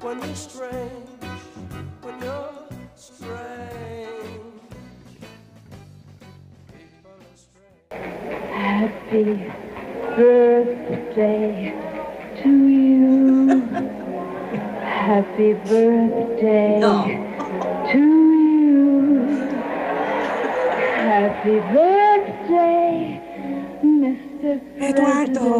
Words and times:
when 0.00 0.18
you're 0.22 0.34
strange, 0.34 1.10
when 2.00 2.22
you're 2.22 2.52
strange. 2.96 4.40
People 6.72 7.12
are 7.20 7.36
strange. 7.36 7.92
Happy 8.50 9.52
birthday 10.16 11.74
to 12.42 12.50
you. 12.66 13.60
Happy 14.80 15.52
birthday 15.52 16.80
to 17.92 17.98
you. 17.98 19.26
Happy 20.96 21.56
birthday, 21.74 23.20
Mr. 23.84 24.60
Eduardo. 24.80 25.50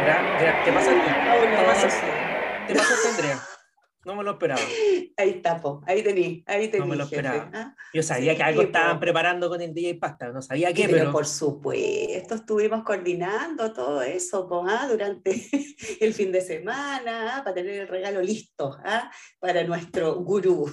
Mira, 0.00 0.22
mira, 0.38 0.62
¿Qué 0.64 0.72
pasa? 0.72 0.92
¿Qué 0.92 1.64
pasa? 1.64 1.88
¿Qué 2.66 2.74
pasa, 2.74 3.08
Andrea? 3.10 3.47
No 4.08 4.16
me 4.16 4.24
lo 4.24 4.30
esperaba. 4.30 4.62
Ahí 5.18 5.28
está, 5.28 5.60
po. 5.60 5.82
ahí 5.86 6.02
tení, 6.02 6.42
ahí 6.46 6.68
tení. 6.68 6.80
No 6.80 6.86
me 6.86 6.96
lo 6.96 7.04
jefe, 7.06 7.16
esperaba. 7.16 7.50
¿ah? 7.52 7.74
Yo 7.92 8.02
sabía 8.02 8.32
Sí, 8.32 8.38
que 8.38 8.42
algo 8.42 8.62
po. 8.62 8.66
estaban 8.68 8.98
preparando 9.00 9.50
con 9.50 9.60
el 9.60 9.74
DJ 9.74 9.96
Pasta. 9.96 10.32
No 10.32 10.40
sabía 10.40 10.72
qué, 10.72 10.84
Pero, 10.84 10.96
pero. 10.98 11.12
por 11.12 11.26
supuesto, 11.26 12.36
estuvimos 12.36 12.84
coordinando 12.84 13.70
todo 13.74 14.00
eso 14.00 14.48
po, 14.48 14.64
¿ah? 14.66 14.86
durante 14.88 15.30
el 16.00 16.14
fin 16.14 16.32
de 16.32 16.40
semana 16.40 17.36
¿ah? 17.36 17.44
para 17.44 17.52
tener 17.52 17.80
el 17.82 17.86
regalo 17.88 18.22
listo 18.22 18.78
para 19.38 19.62
nuestro 19.64 20.14
gurú. 20.14 20.72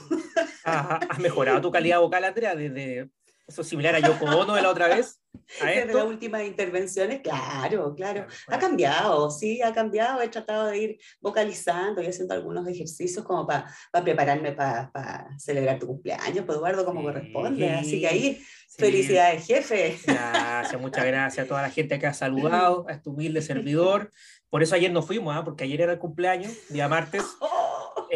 Ah, 0.63 1.01
¿Has 1.09 1.19
mejorado 1.19 1.59
tu 1.59 1.71
calidad 1.71 1.99
vocal, 1.99 2.23
Andrea? 2.23 2.55
Desde 2.55 3.09
eso 3.45 3.65
similar 3.65 3.95
a 3.95 3.99
Yoko 3.99 4.25
Ono 4.27 4.55
de 4.55 4.61
la 4.61 4.69
otra 4.69 4.87
vez. 4.87 5.19
A 5.61 5.65
Desde 5.67 5.93
las 5.93 6.05
últimas 6.05 6.43
intervenciones, 6.43 7.21
claro, 7.21 7.93
claro. 7.95 8.27
Ha 8.47 8.59
cambiado, 8.59 9.29
sí, 9.31 9.61
ha 9.61 9.73
cambiado. 9.73 10.21
He 10.21 10.27
tratado 10.29 10.67
de 10.67 10.77
ir 10.77 10.97
vocalizando 11.21 12.01
y 12.01 12.07
haciendo 12.07 12.33
algunos 12.33 12.67
ejercicios 12.67 13.25
como 13.25 13.45
para 13.47 13.65
prepararme 14.03 14.51
para 14.53 15.27
celebrar 15.37 15.79
tu 15.79 15.87
cumpleaños, 15.87 16.45
pues 16.45 16.57
Eduardo, 16.57 16.85
como 16.85 16.99
Sí. 17.01 17.05
corresponde. 17.05 17.69
Así 17.71 17.99
que 18.01 18.07
ahí, 18.07 18.35
sí. 18.67 18.75
felicidades, 18.77 19.45
jefe. 19.45 19.97
Gracias, 20.05 20.81
muchas 20.81 21.05
gracias 21.05 21.45
a 21.45 21.47
toda 21.47 21.61
la 21.61 21.69
gente 21.69 21.99
que 21.99 22.07
ha 22.07 22.13
saludado, 22.13 22.85
a 22.87 22.93
este 22.93 23.09
humilde 23.09 23.41
servidor. 23.41 24.11
Por 24.49 24.63
eso 24.63 24.75
ayer 24.75 24.91
no 24.91 25.01
fuimos, 25.01 25.35
¿ah? 25.35 25.43
porque 25.43 25.65
ayer 25.65 25.81
era 25.81 25.93
el 25.93 25.99
cumpleaños, 25.99 26.53
día 26.69 26.87
martes, 26.87 27.23
Oh, 27.41 27.54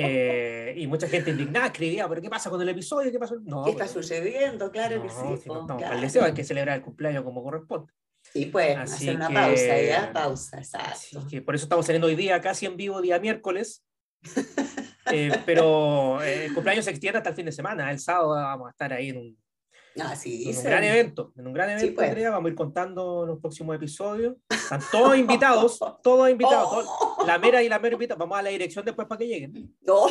eh, 0.01 0.73
y 0.77 0.87
mucha 0.87 1.07
gente 1.07 1.31
indignada 1.31 1.67
escribía, 1.67 2.07
pero 2.07 2.21
¿qué 2.21 2.29
pasa 2.29 2.49
con 2.49 2.61
el 2.61 2.69
episodio? 2.69 3.11
¿Qué 3.11 3.19
pasó? 3.19 3.35
No, 3.43 3.63
¿Qué 3.63 3.71
está 3.71 3.83
pues, 3.85 3.91
sucediendo? 3.91 4.71
Claro 4.71 5.01
que 5.01 5.07
no, 5.07 5.35
sí. 5.37 5.43
si 5.43 5.49
no 5.49 5.65
claro. 5.65 5.95
el 5.95 6.01
deseo, 6.01 6.23
hay 6.23 6.33
que 6.33 6.43
celebrar 6.43 6.77
el 6.77 6.83
cumpleaños 6.83 7.23
como 7.23 7.43
corresponde. 7.43 7.91
Sí, 8.33 8.45
pues, 8.45 8.77
Así 8.77 9.09
hacer 9.09 9.15
una 9.15 9.27
que- 9.27 9.33
pausa, 9.33 9.81
¿ya? 9.81 10.13
Pausa, 10.13 10.57
Así 10.57 10.77
exacto. 10.77 11.27
que 11.29 11.41
por 11.41 11.55
eso 11.55 11.65
estamos 11.65 11.85
saliendo 11.85 12.07
hoy 12.07 12.15
día 12.15 12.39
casi 12.41 12.65
en 12.65 12.77
vivo, 12.77 13.01
día 13.01 13.19
miércoles. 13.19 13.83
Eh, 15.11 15.31
pero 15.43 16.21
eh, 16.21 16.45
el 16.45 16.53
cumpleaños 16.53 16.85
se 16.85 16.91
extiende 16.91 17.17
hasta 17.17 17.31
el 17.31 17.35
fin 17.35 17.47
de 17.47 17.51
semana. 17.51 17.89
El 17.89 17.99
sábado 17.99 18.35
vamos 18.35 18.67
a 18.67 18.69
estar 18.69 18.93
ahí 18.93 19.09
en 19.09 19.17
un, 19.17 19.37
En 19.95 20.57
un 20.57 20.63
gran 20.63 20.83
evento. 20.83 21.33
En 21.37 21.47
un 21.47 21.53
gran 21.53 21.69
evento, 21.71 21.95
pues. 21.95 22.07
Andrea. 22.09 22.29
Vamos 22.31 22.45
a 22.47 22.49
ir 22.49 22.55
contando 22.55 23.25
los 23.25 23.39
próximos 23.39 23.75
episodios. 23.75 24.35
Están 24.49 24.81
todos 24.91 25.17
invitados, 25.17 25.79
todos 26.03 26.29
invitados. 26.29 26.69
todos- 26.69 26.85
Oh, 27.21 27.25
la 27.25 27.37
mera 27.37 27.61
y 27.61 27.67
la 27.67 27.79
mera 27.79 27.95
invitados. 27.95 28.19
Vamos 28.19 28.37
a 28.37 28.41
la 28.41 28.49
dirección 28.49 28.85
después 28.85 29.07
para 29.07 29.19
que 29.19 29.27
lleguen. 29.27 29.75
no. 29.81 30.07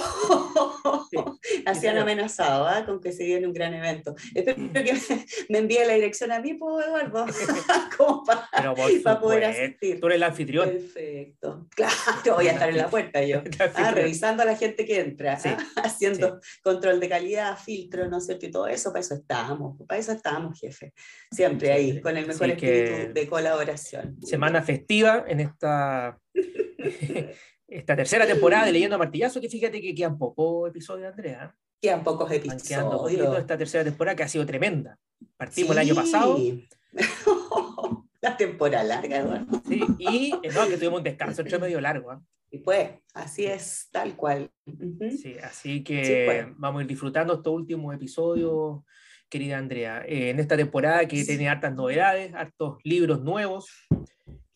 Sí, 1.10 1.16
Así 1.64 1.86
han 1.86 1.96
amenazado 1.98 2.66
¿ah? 2.66 2.84
con 2.84 3.00
que 3.00 3.12
se 3.12 3.24
viene 3.24 3.46
un 3.46 3.52
gran 3.52 3.72
evento. 3.72 4.14
Espero 4.34 4.56
que 4.72 5.24
me, 5.48 5.58
envíe 5.58 5.84
la 5.86 5.94
dirección 5.94 6.32
a 6.32 6.40
mí, 6.40 6.54
pues, 6.54 6.86
Eduardo, 6.86 7.26
como 7.96 8.24
para, 8.24 8.48
Pero 8.54 8.74
para 9.02 9.20
poder 9.20 9.44
asistir. 9.44 10.00
tú 10.00 10.06
eres 10.06 10.16
el 10.16 10.22
anfitrión. 10.22 10.68
Perfecto. 10.68 11.66
Claro, 11.74 12.34
voy 12.34 12.48
a 12.48 12.52
estar 12.52 12.68
en 12.68 12.76
la 12.76 12.88
puerta 12.90 13.22
yo. 13.24 13.42
Ah, 13.74 13.90
revisando 13.90 14.42
a 14.42 14.46
la 14.46 14.56
gente 14.56 14.84
que 14.84 15.00
entra, 15.00 15.38
ah, 15.44 15.56
haciendo 15.76 16.40
control 16.62 17.00
de 17.00 17.08
calidad, 17.08 17.56
filtro, 17.58 18.08
¿no 18.08 18.18
es 18.18 18.26
cierto? 18.26 18.46
Y 18.46 18.50
todo 18.50 18.66
eso, 18.66 18.90
para 18.90 19.00
eso 19.00 19.14
estamos, 19.14 19.67
para 19.76 20.00
eso 20.00 20.12
estamos, 20.12 20.58
jefe. 20.58 20.92
Siempre 21.30 21.72
ahí, 21.72 21.92
Sí, 21.94 22.00
con 22.00 22.16
el 22.16 22.26
mejor 22.26 22.50
espíritu 22.50 23.12
de 23.12 23.28
colaboración. 23.28 24.16
Semana 24.22 24.62
festiva 24.62 25.24
en 25.28 25.40
esta, 25.40 26.18
esta 27.68 27.96
tercera 27.96 28.26
temporada 28.26 28.66
de 28.66 28.72
Leyendo 28.72 28.96
a 28.96 28.98
Martillazo, 28.98 29.40
que 29.40 29.48
fíjate 29.48 29.80
que 29.80 29.94
quedan 29.94 30.18
pocos 30.18 30.68
episodios, 30.70 31.08
Andrea. 31.10 31.54
Quedan 31.80 32.02
pocos 32.02 32.30
episodios. 32.32 33.38
esta 33.38 33.56
tercera 33.58 33.84
temporada 33.84 34.16
que 34.16 34.22
ha 34.24 34.28
sido 34.28 34.44
tremenda. 34.46 34.98
Partimos 35.36 35.72
el 35.72 35.78
año 35.78 35.94
pasado 35.94 36.36
Sí. 36.36 36.68
la 38.20 38.36
temporada 38.36 38.82
larga, 38.84 39.18
Eduardo. 39.18 39.62
sí, 39.66 39.80
y 39.98 40.32
eh, 40.42 40.50
no, 40.52 40.66
que 40.68 40.76
tuvimos 40.76 40.98
un 40.98 41.04
descanso 41.04 41.42
entre 41.42 41.58
medio 41.58 41.80
largo. 41.80 42.10
¿ah? 42.10 42.20
Y 42.50 42.58
pues, 42.58 42.90
así 43.14 43.46
es, 43.46 43.88
tal 43.92 44.16
cual. 44.16 44.50
Ujú. 44.66 45.10
Sí, 45.20 45.36
así 45.42 45.84
que 45.84 46.04
Sí, 46.04 46.12
pues. 46.24 46.46
vamos 46.56 46.80
a 46.80 46.82
ir 46.82 46.88
disfrutando 46.88 47.34
estos 47.34 47.52
últimos 47.52 47.94
episodios, 47.94 48.80
querida 49.28 49.58
Andrea. 49.58 50.04
Eh, 50.06 50.30
en 50.30 50.40
esta 50.40 50.56
temporada 50.56 51.06
que 51.06 51.24
tiene 51.24 51.48
hartas 51.48 51.74
novedades, 51.74 52.34
hartos 52.34 52.78
libros 52.84 53.22
nuevos, 53.22 53.86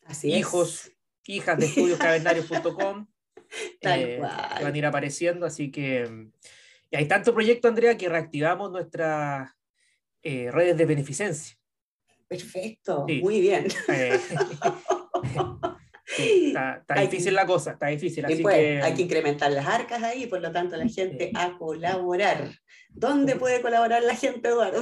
Así 0.04 0.32
es. 0.32 0.38
hijos, 0.38 0.92
hijas 1.26 1.58
de 1.58 1.66
estudioscavernarios.com 1.66 3.06
eh, 3.82 4.20
que 4.56 4.64
van 4.64 4.74
a 4.74 4.78
ir 4.78 4.86
apareciendo. 4.86 5.46
Así 5.46 5.70
que 5.70 6.30
y 6.92 6.96
hay 6.96 7.08
tanto 7.08 7.32
proyecto, 7.32 7.68
Andrea, 7.68 7.96
que 7.96 8.08
reactivamos 8.10 8.70
nuestras 8.70 9.50
eh, 10.22 10.50
redes 10.50 10.76
de 10.76 10.84
beneficencia. 10.84 11.56
Perfecto, 12.28 13.06
Sí. 13.08 13.20
muy 13.22 13.40
bien. 13.40 13.66
Sí, 16.16 16.54
está 16.54 17.00
difícil 17.00 17.34
la 17.34 17.46
cosa, 17.46 17.72
está 17.72 17.86
difícil. 17.86 18.24
Así 18.24 18.42
pues, 18.42 18.54
que, 18.56 18.82
hay 18.82 18.94
que 18.94 19.02
incrementar 19.02 19.50
las 19.50 19.66
arcas 19.66 20.02
ahí, 20.02 20.26
por 20.26 20.40
lo 20.40 20.52
tanto, 20.52 20.76
la 20.76 20.86
gente 20.88 21.26
Sí. 21.26 21.32
a 21.34 21.56
colaborar. 21.58 22.50
¿Dónde 22.90 23.36
puede 23.36 23.62
colaborar 23.62 24.02
la 24.02 24.14
gente, 24.14 24.48
Eduardo? 24.48 24.80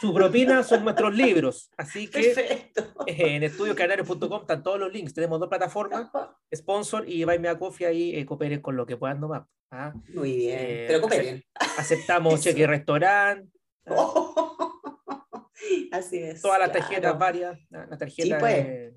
su 0.00 0.14
propina 0.14 0.62
son 0.62 0.84
nuestros 0.84 1.14
libros. 1.14 1.70
Así 1.76 2.08
que 2.08 2.22
Perfecto. 2.32 2.86
en 3.06 3.42
estudioscanarios.com 3.42 4.40
están 4.42 4.62
todos 4.62 4.78
los 4.78 4.92
links. 4.92 5.12
Tenemos 5.12 5.40
dos 5.40 5.48
plataformas, 5.48 6.08
sponsor 6.54 7.06
y 7.08 7.24
Buy 7.24 7.38
Me 7.38 7.48
a 7.48 7.58
Coffee, 7.58 7.86
ahí 7.86 8.16
eh, 8.16 8.24
cooperen 8.24 8.60
con 8.62 8.76
lo 8.76 8.86
que 8.86 8.96
puedan 8.96 9.20
nomás. 9.20 9.42
¿ah? 9.70 9.92
Muy 10.14 10.36
bien, 10.36 10.58
Eh, 10.58 10.84
pero 10.88 11.00
cooperen. 11.02 11.44
Aceptamos 11.76 12.40
cheque 12.40 12.66
restaurante, 12.66 13.50
Así 15.92 16.18
es. 16.18 16.40
todas 16.40 16.58
las 16.60 16.70
claro. 16.70 16.86
tarjetas 16.86 17.18
varias, 17.18 17.58
la, 17.70 17.86
la 17.86 17.98
tarjeta 17.98 18.38
pues. 18.38 18.54
de, 18.66 18.94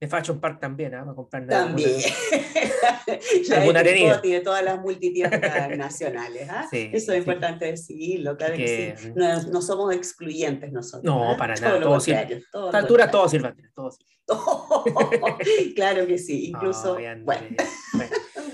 de 0.00 0.06
Fashion 0.06 0.38
Park 0.40 0.60
también, 0.60 0.94
¿ah? 0.94 1.00
Para 1.04 1.14
comprar 1.16 1.46
También. 1.46 1.90
Alguna 3.56 3.82
de 3.82 3.90
avenida. 3.90 4.16
Coty, 4.16 4.32
de 4.32 4.40
todas 4.40 4.62
las 4.64 4.80
multitiendas 4.80 5.40
nacionales. 5.76 6.48
¿ah? 6.48 6.66
Sí, 6.70 6.90
Eso 6.92 7.12
es 7.12 7.14
sí. 7.14 7.18
importante 7.18 7.64
decirlo, 7.66 8.36
claro 8.36 8.54
que, 8.54 8.64
Que- 8.64 8.94
sí. 8.96 9.12
No, 9.16 9.42
no 9.44 9.60
somos 9.62 9.92
excluyentes 9.94 10.70
nosotros. 10.72 11.02
No, 11.04 11.32
¿ah? 11.32 11.36
para 11.36 11.54
Todo 11.54 11.64
nada, 11.68 11.80
todo 11.80 12.00
sirve. 12.00 12.42
todo 12.52 12.74
A 12.74 12.78
altura 12.78 13.10
todo 13.10 13.28
sirve, 13.28 13.54
todo 13.74 13.90
sirve. 13.90 14.08
claro 15.74 16.06
que 16.06 16.18
sí, 16.18 16.48
incluso. 16.50 16.96
Ay, 16.96 17.06
Andrea. 17.06 17.24
bueno, 17.24 17.56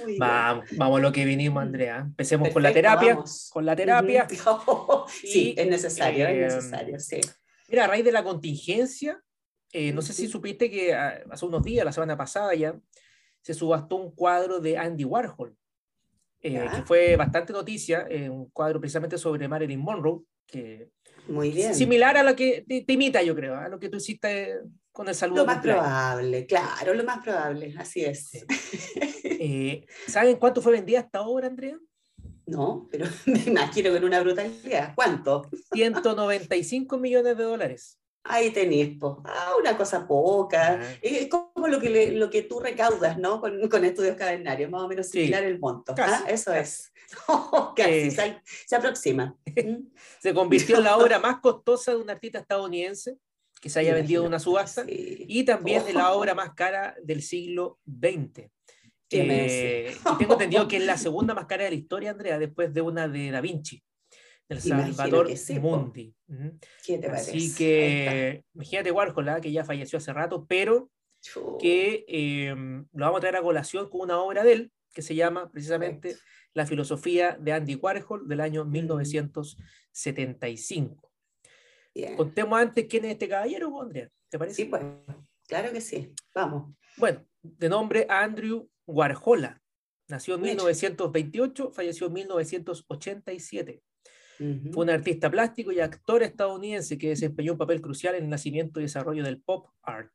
bien. 0.07 0.19
vamos, 0.19 0.65
vamos 0.77 0.99
a 0.99 1.03
lo 1.03 1.13
que 1.13 1.25
vinimos, 1.25 1.63
Andrea. 1.63 1.99
Empecemos 1.99 2.49
con 2.51 2.63
la 2.63 2.69
Perfecto, 2.71 2.89
terapia. 2.91 3.15
vamos. 3.17 3.51
Con 3.53 3.67
la 3.67 3.77
terapia. 3.77 4.27
Ujú. 4.31 5.05
sí, 5.09 5.55
Y, 5.57 5.61
es 5.61 5.67
necesario, 5.67 6.27
eh, 6.27 6.47
es 6.47 6.55
necesario, 6.55 6.99
sí. 7.01 7.21
Mira, 7.69 7.85
a 7.85 7.89
raíz 7.89 8.05
de 8.05 8.13
la 8.13 8.23
contingencia, 8.23 9.21
eh, 9.75 9.93
no 9.93 10.03
sé 10.03 10.13
si 10.13 10.29
supiste 10.29 10.71
que 10.71 10.95
ah, 10.95 11.21
hace 11.29 11.45
unos 11.45 11.65
días, 11.65 11.85
la 11.85 11.91
semana 11.91 12.17
pasada 12.17 12.55
ya, 12.55 12.79
se 13.43 13.55
subastó 13.55 13.97
un 13.97 14.15
cuadro 14.15 14.61
de 14.61 14.79
Andy 14.79 15.05
Warhol, 15.05 15.57
eh, 16.41 16.65
que 16.73 16.83
fue 16.83 17.17
bastante 17.17 17.53
noticia, 17.53 18.07
eh, 18.09 18.31
un 18.31 18.49
cuadro 18.51 18.79
precisamente 18.79 19.19
sobre 19.19 19.49
Marilyn 19.49 19.81
Monroe, 19.81 20.21
que 20.47 20.91
Muy 21.27 21.51
bien. 21.51 21.75
similar 21.75 22.17
a 22.17 22.23
lo 22.23 22.37
que 22.37 22.65
te, 22.69 22.83
te 22.83 22.93
imita, 22.93 23.21
yo 23.23 23.35
creo, 23.35 23.57
a 23.57 23.69
lo 23.69 23.81
que 23.81 23.89
tú 23.89 23.97
hiciste 23.97 24.61
con 24.93 25.09
el 25.09 25.15
saludo. 25.17 25.41
Lo 25.41 25.47
más 25.47 25.61
probable, 25.61 26.47
claro, 26.47 26.95
lo 26.95 27.03
más 27.03 27.25
probable, 27.25 27.75
así 27.77 28.05
es. 28.05 28.29
Sí. 28.29 28.45
Eh, 29.47 29.85
¿Saben 30.07 30.37
cuánto 30.37 30.63
fue 30.63 30.73
vendida 30.73 31.01
esta 31.01 31.21
obra, 31.21 31.49
Andrea? 31.49 31.79
No, 32.47 32.89
pero 32.91 33.05
me 33.27 33.43
imagino 33.45 33.91
que 33.91 33.97
en 33.99 34.05
una 34.05 34.21
brutalidad. 34.23 34.95
¿Cuánto? 34.95 35.51
195 35.73 36.97
millones 36.97 37.37
de 37.37 37.45
dólares. 37.45 37.99
Ahí 38.27 38.51
tenés, 38.51 38.97
po. 38.99 39.23
Ah, 39.27 39.53
una 39.61 39.77
cosa 39.77 40.07
poca. 40.07 40.81
Ah. 40.81 40.95
Es 41.03 41.29
como 41.29 41.69
lo 41.69 41.79
que, 41.79 41.91
le- 41.91 42.13
lo 42.13 42.31
que 42.31 42.43
tú 42.43 42.59
recaudas, 42.59 43.19
¿no? 43.19 43.39
Con, 43.41 43.69
con 43.69 43.85
estudios 43.85 44.17
cavernarios, 44.17 44.71
más 44.71 44.83
o 44.83 44.89
menos 44.89 45.07
Sí. 45.09 45.19
similar 45.21 45.45
el 45.45 45.59
monto. 45.59 45.95
Casi, 45.95 46.25
Ah, 46.27 46.31
Eso 46.31 46.51
casi. 46.51 46.61
es. 46.61 46.93
Casi, 47.77 47.91
Eh. 47.91 48.11
se, 48.11 48.41
se 48.67 48.77
aproxima. 48.77 49.37
Mm. 49.65 49.89
Se 50.21 50.35
convirtió 50.35 50.79
en 50.79 50.85
la 50.85 50.97
obra 50.97 51.19
más 51.21 51.39
costosa 51.41 51.93
de 51.93 51.99
un 51.99 52.11
artista 52.11 52.39
estadounidense 52.41 53.19
que 53.61 53.69
se 53.71 53.79
haya 53.81 53.95
vendido 53.95 54.23
en 54.23 54.29
una 54.29 54.39
subasta 54.41 54.85
Sí. 54.85 55.25
y 55.29 55.45
también 55.45 55.85
de 55.85 55.93
la 55.93 56.13
Oh. 56.13 56.19
obra 56.19 56.35
más 56.35 56.55
cara 56.55 56.97
del 57.03 57.23
siglo 57.23 57.79
XX. 57.87 58.51
¿Qué 59.09 59.23
me 59.23 59.47
Eh, 59.47 59.95
y 60.13 60.17
tengo 60.19 60.33
entendido 60.33 60.67
que 60.67 60.79
es 60.79 60.85
la 60.85 60.97
segunda 60.97 61.35
más 61.35 61.45
cara 61.47 61.65
de 61.65 61.71
la 61.71 61.77
historia, 61.77 62.11
Andrea, 62.11 62.39
después 62.39 62.73
de 62.73 62.81
una 62.81 63.07
de 63.07 63.31
Da 63.31 63.41
Vinci, 63.43 63.83
del 64.49 64.65
Imagino 64.65 64.95
Salvador 64.95 65.27
que 65.27 65.37
sí. 65.37 65.59
Mundi. 65.59 66.15
¿Qué 66.85 66.99
te 66.99 67.09
parece? 67.09 67.31
Así 67.31 67.55
que, 67.55 68.45
imagínate 68.55 68.91
Warhol, 68.91 69.29
¿ah? 69.29 69.41
que 69.41 69.53
ya 69.53 69.65
falleció 69.65 69.99
hace 69.99 70.13
rato, 70.13 70.45
pero 70.47 70.91
que 71.59 72.05
eh, 72.07 72.55
lo 72.55 73.05
vamos 73.05 73.17
a 73.19 73.21
traer 73.21 73.37
a 73.37 73.43
colación 73.43 73.89
con 73.89 74.03
una 74.03 74.21
obra 74.21 74.45
de 74.45 74.53
él 74.53 74.71
que 74.93 75.01
se 75.03 75.15
llama 75.15 75.51
precisamente 75.51 76.17
La 76.53 76.67
filosofía 76.67 77.39
de 77.41 77.53
Andy 77.53 77.77
Warhol 77.77 78.29
del 78.29 78.41
año 78.41 78.65
1975. 78.65 81.11
Bien. 81.95 82.17
Contemos 82.17 82.59
antes 82.59 82.87
quién 82.89 83.05
es 83.05 83.13
este 83.13 83.29
caballero, 83.29 83.71
¿no, 83.71 83.83
Andrea. 83.83 84.11
¿Te 84.29 84.37
parece? 84.39 84.57
Sí, 84.57 84.65
pues, 84.67 84.83
claro 85.47 85.73
que 85.73 85.81
sí. 85.81 86.13
Vamos. 86.35 86.75
Bueno, 86.97 87.25
de 87.43 87.69
nombre 87.69 88.07
Andrew 88.09 88.69
Warhola. 88.87 89.61
Nació 90.09 90.35
en 90.35 90.43
Mira. 90.43 90.55
1928, 90.55 91.71
falleció 91.71 92.09
en 92.09 92.13
1987. 92.13 93.83
Fue 94.39 94.85
un 94.85 94.91
artista 94.91 95.31
plástico 95.31 95.71
y 95.73 95.81
actor 95.81 96.23
estadounidense 96.23 96.99
que 96.99 97.11
desempeñó 97.11 97.53
un 97.53 97.59
papel 97.59 97.81
crucial 97.81 98.15
en 98.17 98.25
el 98.25 98.31
nacimiento 98.31 98.81
y 98.81 98.85
desarrollo 98.85 99.23
del 99.23 99.41
pop 99.41 99.69
art. 99.83 100.13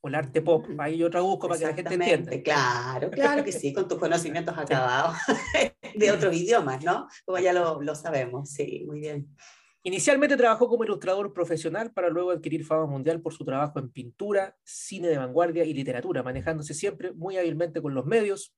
O 0.00 0.08
el 0.08 0.14
arte 0.14 0.42
pop. 0.42 0.66
Mm. 0.68 0.80
Ahí 0.80 0.98
yo 0.98 1.10
traduzco 1.10 1.48
para 1.48 1.58
que 1.58 1.66
la 1.66 1.74
gente 1.74 1.94
entienda. 1.94 2.42
Claro, 2.42 3.10
claro 3.10 3.44
que 3.44 3.52
sí, 3.52 3.72
con 3.72 3.88
tus 3.88 3.98
conocimientos 3.98 4.56
acabados 4.56 5.16
de 5.94 6.10
otros 6.10 6.34
idiomas, 6.34 6.84
¿no? 6.84 7.08
Como 7.24 7.38
ya 7.38 7.52
lo, 7.52 7.80
lo 7.82 7.94
sabemos, 7.94 8.50
sí, 8.50 8.84
muy 8.86 9.00
bien. 9.00 9.28
Inicialmente 9.84 10.36
trabajó 10.36 10.68
como 10.68 10.84
ilustrador 10.84 11.32
profesional 11.32 11.92
para 11.92 12.08
luego 12.08 12.30
adquirir 12.30 12.64
fama 12.64 12.86
mundial 12.86 13.20
por 13.20 13.34
su 13.34 13.44
trabajo 13.44 13.80
en 13.80 13.90
pintura, 13.90 14.56
cine 14.62 15.08
de 15.08 15.18
vanguardia 15.18 15.64
y 15.64 15.74
literatura, 15.74 16.22
manejándose 16.22 16.72
siempre 16.72 17.12
muy 17.12 17.36
hábilmente 17.36 17.82
con 17.82 17.92
los 17.92 18.06
medios, 18.06 18.54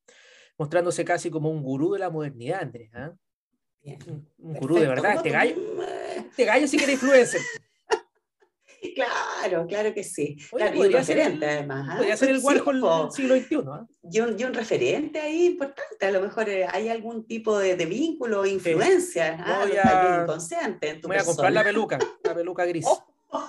mostrándose 0.59 1.03
casi 1.05 1.31
como 1.31 1.51
un 1.51 1.63
gurú 1.63 1.95
de 1.95 2.01
la 2.01 2.11
modernidad, 2.11 2.61
Andrés. 2.61 2.91
¿ah? 2.93 3.15
Bien. 3.85 3.99
Un, 4.07 4.29
un 4.39 4.55
gurú 4.55 4.77
de 4.77 4.87
verdad. 4.89 5.03
¿Cómo 5.11 5.17
Este 5.19 5.31
gallo, 5.31 5.55
Eh, 5.83 6.17
este 6.31 6.45
gallo 6.45 6.67
sí 6.69 6.77
que 6.77 6.85
era 6.85 6.93
influencer. 6.93 7.41
Claro, 8.95 9.67
claro 9.67 9.95
que 9.95 10.05
sí. 10.05 10.37
Oye, 10.53 10.63
Claro, 10.65 10.77
y 10.77 10.79
un 10.79 10.85
podría 10.85 11.03
ser 11.05 11.17
el- 11.19 11.25
referente 11.25 11.47
además. 11.47 11.89
¿ah? 11.91 11.97
Podría 11.97 12.17
ser 12.19 12.29
el 12.31 12.39
Warhol 12.39 12.81
del 12.83 13.13
siglo 13.13 13.35
XXI. 13.37 13.57
¿ah? 13.67 13.87
y, 14.11 14.21
un, 14.21 14.39
y 14.39 14.45
un 14.45 14.55
referente 14.55 15.21
ahí 15.21 15.47
importante. 15.47 16.05
A 16.07 16.11
lo 16.11 16.21
mejor 16.21 16.49
eh, 16.51 16.67
hay 16.71 16.91
algún 16.91 17.27
tipo 17.27 17.59
de, 17.59 17.77
de 17.77 17.87
vínculo 17.87 18.41
o 18.43 18.47
influencia 18.47 19.39
¿ah? 19.41 19.65
Voy 19.67 19.77
a- 19.79 20.21
inconsciente 20.23 20.91
en 20.91 21.01
tu 21.01 21.09
Voy 21.09 21.17
a 21.17 21.25
comprar 21.25 21.51
la 21.53 21.65
peluca, 21.65 21.99
la 22.23 22.35
peluca 22.35 22.65
gris. 22.67 22.85
Oh, 23.37 23.43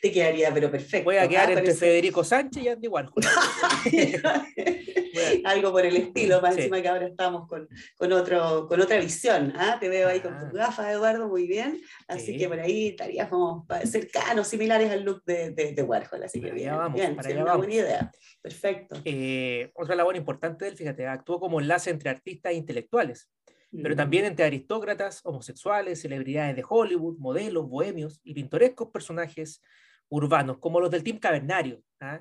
Te 0.00 0.12
quedaría, 0.12 0.52
pero 0.54 0.70
perfecto. 0.70 1.04
Voy 1.06 1.16
a 1.16 1.22
¿ah? 1.22 1.28
quedar 1.28 1.50
entre 1.50 1.64
Parece- 1.64 1.78
Federico 1.80 2.22
Sánchez 2.24 2.62
y 2.62 2.68
Andy 2.68 2.88
Warhol. 2.88 3.12
Algo 5.44 5.72
por 5.72 5.84
el 5.84 5.96
estilo, 5.96 6.40
más 6.40 6.54
Sí. 6.54 6.60
encima 6.60 6.80
que 6.80 6.88
ahora 6.88 7.06
estamos 7.06 7.48
con, 7.48 7.68
con, 7.96 8.12
otro, 8.12 8.66
con 8.68 8.80
otra 8.80 8.98
visión. 8.98 9.52
¿ah? 9.56 9.76
Te 9.80 9.88
veo 9.88 10.08
ahí 10.08 10.20
con 10.20 10.34
Ah. 10.34 10.40
tus 10.40 10.52
gafas, 10.52 10.92
Eduardo, 10.92 11.28
muy 11.28 11.46
bien. 11.46 11.80
Así 12.06 12.26
Sí. 12.32 12.38
que 12.38 12.48
por 12.48 12.60
ahí 12.60 12.88
estaríamos 12.88 13.64
cercanos, 13.84 14.46
similares 14.48 14.90
al 14.90 15.02
look 15.02 15.24
de, 15.24 15.50
de, 15.50 15.72
de 15.72 15.82
Warhol. 15.82 16.22
Así 16.22 16.40
que 16.40 16.48
Para 16.48 16.54
bien, 16.54 16.76
vamos, 16.76 16.94
bien, 17.00 17.16
para 17.16 17.28
sí, 17.28 17.32
allá 17.34 17.42
una 17.42 17.52
vamos. 17.52 17.66
buena 17.66 17.82
idea. 17.82 18.12
Perfecto. 18.40 19.00
Eh, 19.04 19.70
otra 19.74 19.94
labor 19.96 20.16
importante 20.16 20.64
de 20.64 20.70
él, 20.72 20.76
fíjate, 20.76 21.06
actuó 21.06 21.40
como 21.40 21.60
enlace 21.60 21.90
entre 21.90 22.10
artistas 22.10 22.52
e 22.52 22.56
intelectuales. 22.56 23.28
Pero 23.70 23.94
también 23.94 24.24
entre 24.24 24.46
aristócratas, 24.46 25.20
homosexuales, 25.24 26.00
celebridades 26.00 26.56
de 26.56 26.64
Hollywood, 26.68 27.18
modelos, 27.18 27.68
bohemios 27.68 28.20
y 28.24 28.34
pintorescos 28.34 28.88
personajes 28.90 29.62
urbanos, 30.08 30.58
como 30.58 30.80
los 30.80 30.90
del 30.90 31.02
Team 31.02 31.18
Cavernario. 31.18 31.82
¿ah? 32.00 32.20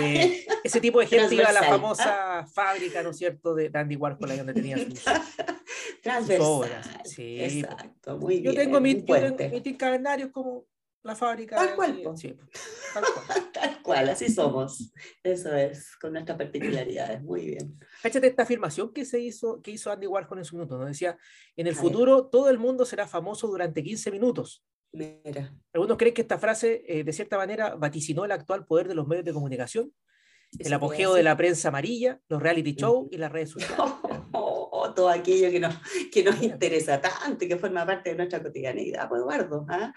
Eh, 0.00 0.46
ese 0.64 0.80
tipo 0.80 1.00
de 1.00 1.06
gente 1.06 1.34
iba 1.34 1.48
a 1.48 1.52
la 1.52 1.62
famosa 1.62 2.46
fábrica, 2.52 3.02
¿no 3.02 3.10
es 3.10 3.18
cierto?, 3.18 3.54
de 3.54 3.70
Andy 3.72 3.96
Warhol, 3.96 4.30
ahí 4.30 4.38
donde 4.38 4.54
tenía 4.54 4.78
sus... 4.78 5.04
Transversal. 6.02 6.46
obras, 6.46 6.88
sí. 7.04 7.40
Exacto, 7.40 8.18
muy 8.18 8.36
Yo 8.36 8.52
bien. 8.52 8.64
tengo 8.64 8.80
mi, 8.80 8.94
yo 8.94 9.04
tengo 9.04 9.36
mi 9.50 9.60
Team 9.60 9.76
Cavernario 9.76 10.32
como 10.32 10.64
la 11.02 11.14
fábrica. 11.16 11.56
Tal 11.56 11.74
cual, 11.74 12.02
sí, 12.16 12.36
tal 12.92 13.04
cual. 13.14 13.50
Tal 13.52 13.82
cual, 13.82 14.08
así 14.08 14.28
somos. 14.28 14.92
Eso 15.22 15.54
es, 15.54 15.96
con 15.96 16.12
nuestras 16.12 16.38
particularidades. 16.38 17.22
Muy 17.22 17.46
bien. 17.46 17.78
Cáchate 18.02 18.28
esta 18.28 18.44
afirmación 18.44 18.92
que 18.92 19.04
se 19.04 19.20
hizo, 19.20 19.60
que 19.60 19.72
hizo 19.72 19.90
Andy 19.90 20.06
Warhol 20.06 20.38
en 20.38 20.44
su 20.44 20.56
minuto, 20.56 20.78
¿no? 20.78 20.86
Decía, 20.86 21.18
en 21.56 21.66
el 21.66 21.74
A 21.74 21.76
ver. 21.76 21.82
futuro 21.82 22.26
todo 22.26 22.48
el 22.48 22.58
mundo 22.58 22.84
será 22.84 23.06
famoso 23.06 23.48
durante 23.48 23.82
15 23.82 24.10
minutos. 24.10 24.64
Mira. 24.92 25.54
Algunos 25.72 25.96
creen 25.98 26.14
que 26.14 26.22
esta 26.22 26.38
frase, 26.38 26.82
eh, 26.86 27.04
de 27.04 27.12
cierta 27.12 27.36
manera, 27.36 27.74
vaticinó 27.74 28.24
el 28.24 28.32
actual 28.32 28.66
poder 28.66 28.88
de 28.88 28.94
los 28.94 29.06
medios 29.06 29.24
de 29.24 29.32
comunicación, 29.32 29.92
el 30.58 30.66
eso 30.66 30.74
apogeo 30.74 31.10
puede 31.10 31.20
de 31.20 31.24
la 31.24 31.36
prensa 31.36 31.68
amarilla, 31.68 32.20
los 32.28 32.42
reality 32.42 32.74
shows 32.74 33.08
y 33.10 33.16
las 33.16 33.32
redes 33.32 33.50
sociales. 33.50 33.76
Oh, 34.82 34.94
todo 34.94 35.10
aquello 35.10 35.50
que 35.50 35.60
nos, 35.60 35.74
que 36.10 36.22
nos 36.22 36.40
interesa 36.42 37.00
tanto 37.00 37.44
y 37.44 37.48
que 37.48 37.56
forma 37.58 37.84
parte 37.84 38.10
de 38.10 38.16
nuestra 38.16 38.42
cotidianidad, 38.42 39.08
pues 39.08 39.20
Eduardo. 39.20 39.66
¿ah? 39.68 39.92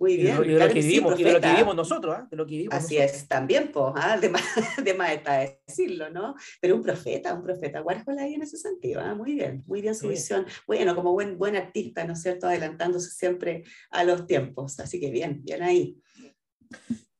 Muy 0.00 0.16
bien. 0.16 0.36
y 0.44 0.48
de 0.48 0.58
lo 0.60 0.68
que 0.68 0.74
vivimos, 0.74 1.18
y 1.18 1.24
de 1.24 1.32
lo 1.32 1.36
que 1.36 1.40
profeta. 1.40 1.52
vivimos 1.52 1.74
nosotros, 1.76 2.14
¿ah? 2.16 2.28
de 2.30 2.36
lo 2.36 2.46
que 2.46 2.52
vivimos 2.52 2.74
Así 2.74 2.94
nosotros. 2.96 3.16
es, 3.22 3.28
también, 3.28 3.72
pues, 3.72 3.92
¿ah? 3.96 4.16
de, 4.20 4.28
más, 4.28 4.42
de 4.84 4.94
más 4.94 5.10
está 5.10 5.38
decirlo, 5.66 6.08
¿no? 6.10 6.36
Pero 6.60 6.76
un 6.76 6.82
profeta, 6.82 7.34
un 7.34 7.42
profeta, 7.42 7.82
Warhol 7.82 8.18
ahí 8.20 8.34
en 8.34 8.42
ese 8.42 8.56
sentido, 8.58 9.00
¿ah? 9.00 9.14
muy 9.16 9.34
bien, 9.34 9.64
muy 9.66 9.80
bien 9.82 9.94
su 9.96 10.02
Sí. 10.06 10.10
visión. 10.10 10.46
Bueno, 10.68 10.94
como 10.94 11.12
buen, 11.12 11.36
buen 11.36 11.56
artista, 11.56 12.04
¿no 12.04 12.12
es 12.12 12.22
cierto? 12.22 12.46
Adelantándose 12.46 13.10
siempre 13.10 13.64
a 13.90 14.04
los 14.04 14.26
tiempos, 14.26 14.78
así 14.78 15.00
que 15.00 15.10
bien, 15.10 15.42
bien 15.42 15.62
ahí. 15.64 16.00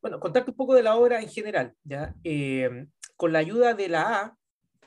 Bueno, 0.00 0.20
contarte 0.20 0.52
un 0.52 0.56
poco 0.56 0.74
de 0.76 0.84
la 0.84 0.94
obra 0.96 1.20
en 1.20 1.28
general, 1.28 1.74
¿ya? 1.82 2.14
Eh, 2.22 2.86
con 3.16 3.32
la 3.32 3.40
ayuda 3.40 3.74
de 3.74 3.88
la 3.88 4.20
A, 4.20 4.36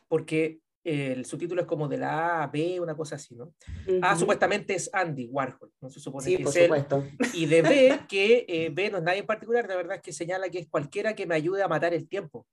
porque 0.08 0.46
eh, 0.46 0.61
el 0.84 1.26
subtítulo 1.26 1.62
es 1.62 1.68
como 1.68 1.88
de 1.88 1.98
la 1.98 2.40
A 2.40 2.44
a 2.44 2.48
B, 2.48 2.80
una 2.80 2.96
cosa 2.96 3.16
así, 3.16 3.36
¿no? 3.36 3.54
A 4.02 4.12
Ujú. 4.12 4.20
supuestamente 4.22 4.74
es 4.74 4.90
Andy 4.94 5.28
Warhol, 5.28 5.72
no 5.80 5.90
se 5.90 6.00
supone 6.00 6.26
Sí, 6.26 6.38
que 6.38 6.44
por 6.44 6.50
es 6.52 6.56
él, 6.58 6.64
supuesto. 6.66 7.04
y 7.34 7.46
de 7.46 7.62
B, 7.62 8.00
que 8.10 8.46
eh, 8.48 8.70
B 8.74 8.90
no 8.90 8.98
es 8.98 9.04
nadie 9.04 9.20
en 9.20 9.26
particular, 9.28 9.68
la 9.68 9.76
verdad 9.76 9.98
es 9.98 10.02
que 10.02 10.12
señala 10.14 10.50
que 10.50 10.60
es 10.60 10.68
cualquiera 10.68 11.14
que 11.16 11.26
me 11.28 11.36
ayude 11.36 11.62
a 11.64 11.68
matar 11.68 11.94
el 11.94 12.08
tiempo. 12.08 12.48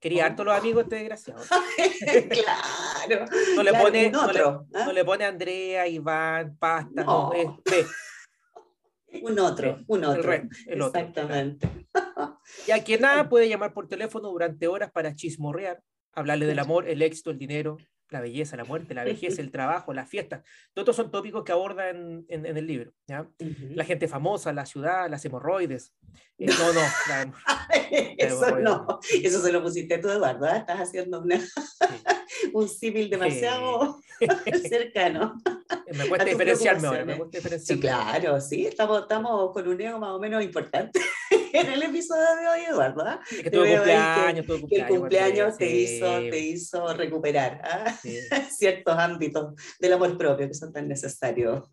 Quería 0.00 0.24
Oh. 0.24 0.26
harto 0.26 0.44
los 0.44 0.56
amigos 0.56 0.84
este 0.84 0.96
desgraciado. 0.96 1.42
claro. 2.30 3.26
No 3.56 3.62
le 3.62 3.70
claro, 3.70 3.84
pone, 3.84 4.10
no 4.10 4.30
le- 4.32 4.40
otro, 4.42 4.66
¿ah? 4.74 4.84
no 4.86 4.92
le 4.92 5.04
pone 5.04 5.24
Andrea, 5.24 5.86
Iván, 5.88 6.56
Pasta, 6.58 7.04
no, 7.04 7.30
No. 7.30 7.32
es 7.32 7.46
B, 7.64 7.86
Un 9.22 9.38
otro, 9.38 9.78
un 9.86 10.04
el, 10.04 10.10
otro. 10.10 10.32
el 10.34 10.82
otro. 10.82 11.00
Exactamente. 11.00 11.68
Y 12.66 12.70
a 12.72 12.84
quien 12.84 13.00
nada 13.00 13.28
puede 13.28 13.48
llamar 13.48 13.72
por 13.72 13.88
teléfono 13.88 14.28
durante 14.28 14.66
horas 14.68 14.90
para 14.92 15.14
chismorrear, 15.14 15.80
hablarle 16.18 16.46
del 16.46 16.58
amor, 16.58 16.88
el 16.88 17.02
éxito, 17.02 17.30
el 17.30 17.38
dinero, 17.38 17.76
la 18.10 18.20
belleza, 18.20 18.56
la 18.56 18.64
muerte, 18.64 18.94
la 18.94 19.04
vejez, 19.04 19.38
el 19.38 19.50
trabajo, 19.50 19.92
las 19.92 20.08
fiestas. 20.08 20.42
Todos 20.74 20.96
son 20.96 21.10
tópicos 21.10 21.44
que 21.44 21.52
aborda 21.52 21.90
en, 21.90 22.24
en- 22.28 22.46
en 22.46 22.56
el 22.56 22.66
libro. 22.66 22.92
¿ya? 23.06 23.22
Ujú. 23.22 23.74
La 23.74 23.84
gente 23.84 24.08
famosa, 24.08 24.52
la 24.52 24.64
ciudad, 24.66 25.08
las 25.10 25.24
hemorroides. 25.24 25.92
Eh, 26.38 26.46
no, 26.58 26.72
no, 26.72 26.80
la- 27.08 27.32
Eso 28.18 28.58
no, 28.58 28.98
eso 29.22 29.40
se 29.40 29.52
lo 29.52 29.62
pusiste 29.62 29.98
tú, 29.98 30.08
Eduardo. 30.10 30.46
¿ah? 30.46 30.56
Estás 30.58 30.80
haciendo 30.80 31.20
una- 31.20 31.40
un 32.52 32.68
símil 32.68 33.08
demasiado 33.10 34.00
cercano. 34.68 35.34
me 35.94 36.08
cuesta 36.08 36.24
diferenciarme 36.24 36.88
ahora. 36.88 37.04
Me 37.04 37.16
cuesta 37.16 37.38
Sí, 37.38 37.42
diferenciarme. 37.44 37.80
claro, 37.82 38.40
sí, 38.40 38.66
estamos, 38.66 39.02
estamos 39.02 39.52
con 39.52 39.68
un 39.68 39.80
ego 39.80 39.98
más 39.98 40.10
o 40.10 40.18
menos 40.20 40.42
importante 40.42 41.00
en 41.52 41.72
el 41.72 41.82
episodio 41.82 42.24
de 42.40 42.48
hoy, 42.48 42.60
Eduardo. 42.68 43.02
¿ah? 43.06 43.20
Que 43.28 43.50
cumpleaños, 43.50 44.46
Que 44.68 44.76
el 44.76 44.86
cumpleaños 44.86 45.56
te, 45.56 45.70
hizo, 45.70 46.06
te 46.30 46.38
hizo 46.38 46.94
recuperar 46.94 47.60
¿ah? 47.64 47.92
sí. 48.00 48.18
ciertos 48.50 48.96
ámbitos 48.96 49.54
del 49.80 49.92
amor 49.92 50.16
propio 50.16 50.48
que 50.48 50.54
son 50.54 50.72
tan 50.72 50.88
necesarios. 50.88 51.64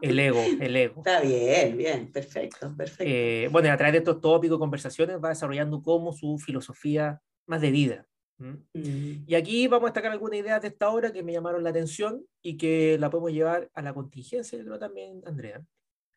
El 0.00 0.18
ego, 0.18 0.42
el 0.60 0.76
ego. 0.76 1.02
Está 1.04 1.20
bien, 1.20 1.76
bien, 1.76 2.12
perfecto, 2.12 2.74
perfecto. 2.76 3.04
Eh, 3.06 3.48
bueno, 3.50 3.70
a 3.70 3.76
través 3.76 3.92
de 3.92 3.98
estos 3.98 4.20
tópicos, 4.20 4.58
conversaciones, 4.58 5.16
va 5.22 5.30
desarrollando 5.30 5.82
como 5.82 6.12
su 6.12 6.38
filosofía 6.38 7.20
más 7.46 7.60
de 7.60 7.70
vida. 7.70 8.06
Mm. 8.38 9.24
Y 9.26 9.34
aquí 9.34 9.68
vamos 9.68 9.86
a 9.86 9.90
destacar 9.90 10.12
algunas 10.12 10.38
ideas 10.38 10.60
de 10.60 10.68
esta 10.68 10.90
obra 10.90 11.12
que 11.12 11.22
me 11.22 11.32
llamaron 11.32 11.62
la 11.62 11.70
atención 11.70 12.26
y 12.42 12.56
que 12.56 12.96
la 12.98 13.10
podemos 13.10 13.32
llevar 13.32 13.70
a 13.74 13.82
la 13.82 13.94
contingencia, 13.94 14.58
yo 14.58 14.64
creo 14.64 14.78
también, 14.78 15.22
Andrea. 15.24 15.62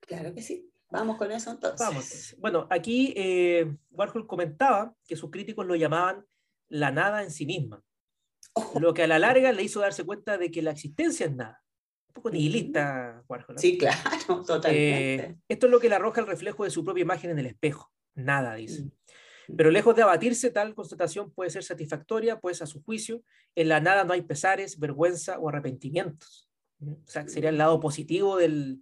Claro 0.01 0.34
que 0.34 0.41
sí. 0.41 0.72
Vamos 0.89 1.18
con 1.18 1.32
eso 1.32 1.51
entonces. 1.51 1.80
Vamos. 1.88 2.36
Bueno, 2.39 2.68
aquí 2.70 3.13
eh, 3.18 3.75
Warhol 3.92 4.27
comentaba 4.27 4.94
que 5.06 5.15
sus 5.15 5.30
críticos 5.32 5.65
lo 5.65 5.75
llamaban 5.75 6.25
la 6.70 6.92
nada 6.92 7.24
en 7.24 7.32
sí 7.32 7.46
misma, 7.46 7.84
Ojo. 8.54 8.80
lo 8.80 8.94
que 8.94 9.04
a 9.04 9.08
la 9.08 9.20
larga 9.20 9.51
le 9.51 9.63
hizo 9.63 9.80
darse 9.80 10.04
cuenta 10.04 10.38
de 10.38 10.50
que 10.51 10.62
la 10.62 10.72
existencia 10.72 11.25
es 11.25 11.36
nada. 11.36 11.63
poco 12.13 12.30
nihilista, 12.30 13.24
Warhol. 13.27 13.56
¿no? 13.56 13.62
Sí, 13.62 13.77
claro, 13.77 13.98
totalmente. 14.48 15.15
Eh, 15.15 15.36
esto 15.50 15.65
es 15.68 15.72
lo 15.72 15.80
que 15.80 15.89
le 15.89 15.96
arroja 15.96 16.22
el 16.22 16.27
reflejo 16.27 16.63
de 16.63 16.70
su 16.70 16.84
propia 16.84 17.01
imagen 17.01 17.32
en 17.32 17.39
el 17.39 17.46
espejo. 17.48 17.92
Nada, 18.13 18.56
dice. 18.56 18.84
Mm. 18.84 18.92
Pero 19.58 19.70
lejos 19.70 19.96
de 19.96 20.01
abatirse, 20.01 20.50
tal 20.50 20.74
constatación 20.74 21.32
puede 21.32 21.51
ser 21.51 21.63
satisfactoria, 21.63 22.39
pues 22.39 22.62
a 22.62 22.65
su 22.65 22.82
juicio, 22.84 23.22
en 23.56 23.70
la 23.70 23.80
nada 23.80 24.04
no 24.04 24.13
hay 24.13 24.22
pesares, 24.24 24.80
vergüenza 24.80 25.38
o 25.39 25.50
arrepentimientos. 25.50 26.50
¿Mm? 26.80 26.92
O 26.94 27.08
sea, 27.08 27.27
sería 27.27 27.50
el 27.50 27.58
lado 27.58 27.80
positivo 27.80 28.38
del, 28.38 28.82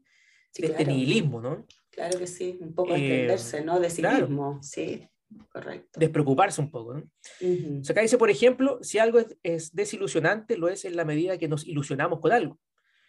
Sí, 0.51 0.61
de 0.61 0.67
este 0.69 0.83
claro. 0.83 0.91
nihilismo, 0.97 1.41
¿no? 1.41 1.65
Claro 1.93 2.17
que 2.19 2.27
sí, 2.27 2.57
un 2.59 2.73
poco 2.73 2.93
Eh, 2.95 2.97
entenderse, 2.97 3.63
¿no? 3.63 3.79
De 3.79 3.89
sí 3.89 4.01
claro. 4.01 4.27
mismo, 4.27 4.59
sí, 4.63 5.07
correcto. 5.51 5.99
Despreocuparse 5.99 6.59
un 6.59 6.71
poco, 6.71 6.95
¿no? 6.95 6.99
O 7.01 7.83
sea, 7.83 7.93
acá 7.93 8.01
dice, 8.01 8.17
por 8.17 8.29
ejemplo, 8.29 8.79
si 8.81 8.97
algo 8.97 9.19
es, 9.19 9.37
es 9.43 9.75
desilusionante, 9.75 10.57
lo 10.57 10.67
es 10.69 10.85
en 10.85 10.95
la 10.95 11.05
medida 11.05 11.37
que 11.37 11.47
nos 11.47 11.67
ilusionamos 11.67 12.19
con 12.19 12.31
algo, 12.31 12.59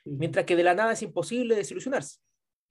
mientras 0.04 0.44
que 0.44 0.54
de 0.56 0.62
la 0.64 0.74
nada 0.74 0.92
es 0.92 1.02
imposible 1.02 1.54
desilusionarse. 1.56 2.18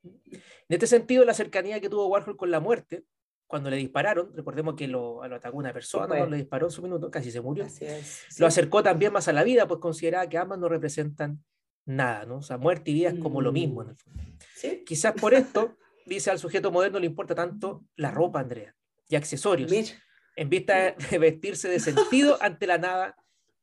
En 0.04 0.42
este 0.70 0.86
sentido, 0.88 1.26
la 1.26 1.34
cercanía 1.34 1.80
que 1.80 1.90
tuvo 1.90 2.08
Warhol 2.08 2.38
con 2.38 2.52
la 2.52 2.60
muerte, 2.60 3.06
cuando 3.48 3.70
le 3.70 3.78
dispararon, 3.78 4.32
recordemos 4.36 4.76
que 4.76 4.88
lo, 4.88 5.26
lo 5.28 5.36
atacó 5.36 5.58
una 5.58 5.74
persona, 5.74 6.08
pues. 6.08 6.20
¿no? 6.22 6.26
le 6.30 6.38
disparó 6.38 6.68
en 6.68 6.72
su 6.72 6.82
minuto, 6.82 7.10
casi 7.12 7.32
se 7.32 7.40
murió, 7.42 7.66
Así 7.66 7.86
es. 7.86 8.26
lo 8.40 8.46
sí. 8.48 8.60
acercó 8.60 8.82
también 8.84 9.14
más 9.14 9.28
a 9.28 9.34
la 9.34 9.44
vida, 9.44 9.68
pues 9.68 9.80
consideraba 9.80 10.28
que 10.28 10.38
ambas 10.38 10.60
no 10.60 10.70
representan 10.70 11.44
nada, 11.86 12.26
¿no? 12.26 12.38
O 12.38 12.42
sea, 12.42 12.58
muerte 12.58 12.92
y 12.92 12.94
vida 12.96 13.10
es 13.10 13.20
como 13.20 13.42
lo 13.42 13.52
mismo 13.52 13.84
en 13.84 13.90
el 13.90 13.96
fondo. 13.96 14.24
Sí, 14.56 14.84
Quizás 14.86 15.14
por 15.14 15.34
esto, 15.34 15.78
dice 16.06 16.32
al 16.32 16.40
sujeto 16.40 16.72
moderno, 16.72 17.00
le 17.00 17.06
importa 17.06 17.36
tanto 17.36 17.86
la 17.96 18.12
ropa, 18.12 18.40
Andrea, 18.40 18.76
y 19.08 19.16
accesorios, 19.16 19.72
mira, 19.72 19.90
en 20.36 20.50
vista 20.50 20.96
de 21.10 21.18
vestirse 21.18 21.70
de 21.70 21.80
sentido 21.80 22.38
ante 22.42 22.68
la 22.68 22.78
nada 22.78 23.16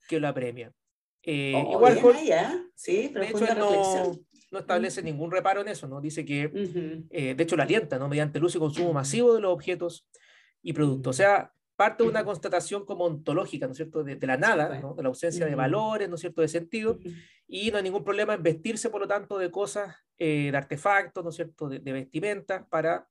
que 0.09 0.21
lo 0.21 0.29
apremia. 0.29 0.73
Eh, 1.23 1.53
oh, 1.55 1.79
Warhol, 1.79 2.15
bien 2.15 2.17
ahí, 2.17 2.33
¿ah? 2.33 2.67
Sí, 2.75 3.09
de 3.09 3.29
hecho, 3.29 3.55
no, 3.55 3.71
no 4.51 4.59
establece 4.59 5.03
ningún 5.03 5.31
reparo 5.31 5.61
en 5.61 5.69
eso, 5.69 5.87
¿no? 5.87 6.01
Dice 6.01 6.25
que, 6.25 6.47
Ujú. 6.47 7.07
eh, 7.11 7.35
de 7.35 7.43
hecho, 7.43 7.57
lo 7.57 7.63
alienta, 7.63 7.99
¿no? 7.99 8.09
Mediante 8.09 8.39
el 8.39 8.45
uso 8.45 8.59
y 8.59 8.61
consumo 8.61 8.93
masivo 8.93 9.35
de 9.35 9.41
los 9.41 9.53
objetos 9.53 10.09
y 10.63 10.73
productos. 10.73 11.17
O 11.17 11.17
sea, 11.17 11.53
parte 11.81 12.03
de 12.03 12.11
una 12.11 12.27
constatación 12.27 12.85
como 12.85 13.07
ontológica, 13.07 13.65
¿no 13.65 13.73
es 13.73 13.79
cierto?, 13.79 14.05
de, 14.05 14.15
de 14.15 14.27
la 14.27 14.37
nada. 14.37 14.79
¿no? 14.81 14.93
de 14.93 15.03
la 15.03 15.09
ausencia 15.09 15.47
de 15.47 15.55
valores, 15.55 16.11
¿no 16.11 16.17
es 16.17 16.21
cierto?, 16.21 16.43
de 16.43 16.49
sentido, 16.49 16.99
y 17.49 17.71
no 17.71 17.79
hay 17.79 17.83
ningún 17.83 18.05
problema 18.05 18.35
en 18.35 18.43
vestirse, 18.43 18.91
por 18.91 19.01
lo 19.01 19.09
tanto, 19.09 19.39
de 19.39 19.51
cosas, 19.51 19.97
eh, 20.19 20.51
de 20.53 20.59
artefactos, 20.59 21.25
¿no 21.25 21.31
es 21.31 21.37
cierto?, 21.37 21.71
de, 21.71 21.79
de 21.79 21.93
vestimentas 21.95 22.67
para 22.69 23.09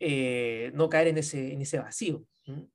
eh, 0.00 0.72
no 0.74 0.88
caer 0.88 1.06
en 1.06 1.18
ese, 1.18 1.52
en 1.52 1.60
ese 1.60 1.78
vacío. 1.78 2.24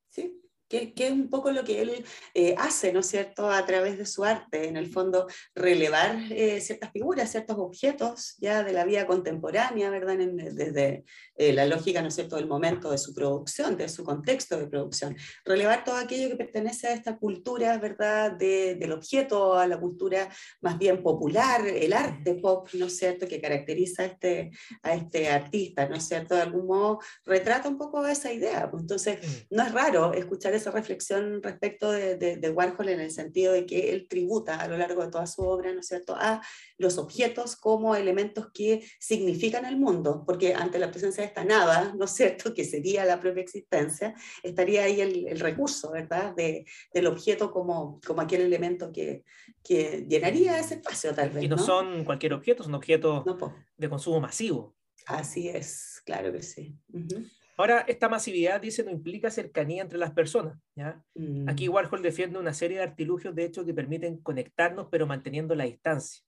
Sí, 0.07 0.41
que, 0.67 0.93
que 0.93 1.07
es 1.07 1.11
un 1.13 1.29
poco 1.29 1.51
lo 1.51 1.63
que 1.63 1.81
él 1.81 2.05
eh, 2.33 2.55
hace, 2.57 2.91
¿no 2.91 2.99
es 3.01 3.07
cierto?, 3.07 3.49
a 3.49 3.65
través 3.65 3.97
de 3.97 4.05
su 4.05 4.23
arte, 4.23 4.67
en 4.67 4.77
el 4.77 4.87
fondo 4.87 5.27
relevar 5.53 6.17
eh, 6.31 6.59
ciertas 6.61 6.91
figuras, 6.91 7.31
ciertos 7.31 7.57
objetos 7.57 8.35
ya 8.39 8.63
de 8.63 8.73
la 8.73 8.83
vida 8.85 9.05
contemporánea, 9.07 9.89
¿verdad?, 9.89 10.19
En- 10.21 10.37
desde 10.37 11.03
eh, 11.37 11.53
la 11.53 11.65
lógica, 11.65 12.01
¿no 12.01 12.07
es 12.07 12.15
cierto?, 12.15 12.35
del 12.37 12.47
momento 12.47 12.89
de 12.91 12.97
su 12.97 13.13
producción, 13.13 13.77
de 13.77 13.89
su 13.89 14.03
contexto 14.03 14.57
de 14.57 14.67
producción, 14.67 15.15
relevar 15.43 15.83
todo 15.83 15.97
aquello 15.97 16.29
que 16.29 16.35
pertenece 16.35 16.87
a 16.87 16.93
esta 16.93 17.17
cultura, 17.17 17.77
¿verdad?, 17.77 18.31
de- 18.31 18.75
del 18.75 18.91
objeto, 18.93 19.55
a 19.55 19.67
la 19.67 19.79
cultura 19.79 20.29
más 20.61 20.77
bien 20.77 21.03
popular, 21.03 21.65
el 21.67 21.93
arte 21.93 22.35
pop, 22.35 22.67
¿no 22.73 22.87
es 22.87 22.97
cierto?, 22.97 23.27
que 23.27 23.39
caracteriza 23.41 24.03
a 24.03 24.05
este, 24.07 24.51
a 24.81 24.93
este 24.95 25.29
artista, 25.29 25.87
¿no 25.87 25.95
es 25.95 26.07
cierto?, 26.07 26.35
de 26.35 26.41
algún 26.41 26.65
modo 26.67 26.99
retrata 27.23 27.69
un 27.69 27.77
poco 27.77 28.05
esa 28.07 28.31
idea, 28.33 28.69
pues 28.71 28.81
entonces 28.81 29.15
Mm. 29.15 29.55
no 29.55 29.63
es 29.63 29.71
raro 29.71 30.13
escuchar 30.13 30.54
esa 30.55 30.71
reflexión 30.71 31.41
respecto 31.43 31.91
de, 31.91 32.15
de- 32.17 32.37
de 32.37 32.49
Warhol 32.49 32.89
en 32.89 32.99
el 32.99 33.11
sentido 33.11 33.53
de 33.53 33.65
que 33.65 33.91
él 33.91 34.07
tributa 34.07 34.59
a 34.59 34.67
lo 34.67 34.77
largo 34.77 35.03
de 35.03 35.11
toda 35.11 35.27
su 35.27 35.41
obra, 35.43 35.73
¿no 35.73 35.79
es 35.81 35.87
cierto?, 35.87 36.15
a 36.15 36.41
los 36.77 36.97
objetos 36.97 37.55
como 37.55 37.95
elementos 37.95 38.47
que 38.53 38.85
significan 38.99 39.65
el 39.65 39.77
mundo, 39.77 40.23
porque 40.25 40.53
ante 40.53 40.79
la 40.79 40.91
presencia 40.91 41.21
de 41.21 41.27
esta 41.27 41.43
nada, 41.43 41.93
¿no 41.97 42.05
es 42.05 42.11
cierto?, 42.11 42.53
que 42.53 42.63
sería 42.65 43.05
la 43.05 43.19
propia 43.19 43.43
existencia, 43.43 44.13
estaría 44.43 44.83
ahí 44.83 45.01
el, 45.01 45.27
el 45.27 45.39
recurso, 45.39 45.91
¿verdad?, 45.91 46.33
de, 46.35 46.65
del 46.93 47.07
objeto 47.07 47.51
como, 47.51 47.99
como 48.05 48.21
aquel 48.21 48.41
elemento 48.41 48.91
que, 48.91 49.23
que 49.63 50.05
llenaría 50.07 50.59
ese 50.59 50.75
espacio, 50.75 51.13
tal 51.13 51.29
vez. 51.29 51.43
Y 51.43 51.47
no, 51.47 51.55
¿no? 51.55 51.63
son 51.63 52.03
cualquier 52.05 52.33
objeto, 52.33 52.63
son 52.63 52.75
objetos 52.75 53.25
No, 53.25 53.37
de 53.77 53.89
consumo 53.89 54.19
masivo. 54.19 54.75
Así 55.07 55.49
es, 55.49 56.01
claro 56.05 56.31
que 56.31 56.41
sí. 56.41 56.75
Ujú. 56.91 57.25
Ahora, 57.57 57.85
esta 57.87 58.09
masividad, 58.09 58.59
dice, 58.61 58.83
no 58.83 58.91
implica 58.91 59.31
cercanía 59.31 59.81
entre 59.81 59.97
las 59.97 60.11
personas. 60.11 60.57
¿ya? 60.75 61.01
Mm. 61.13 61.47
Aquí 61.47 61.69
Warhol 61.69 62.01
defiende 62.01 62.37
una 62.37 62.53
serie 62.53 62.77
de 62.77 62.83
artilugios, 62.83 63.33
de 63.33 63.45
hecho, 63.45 63.65
que 63.65 63.73
permiten 63.73 64.17
conectarnos, 64.17 64.87
pero 64.91 65.07
manteniendo 65.07 65.55
la 65.55 65.63
distancia. 65.63 66.21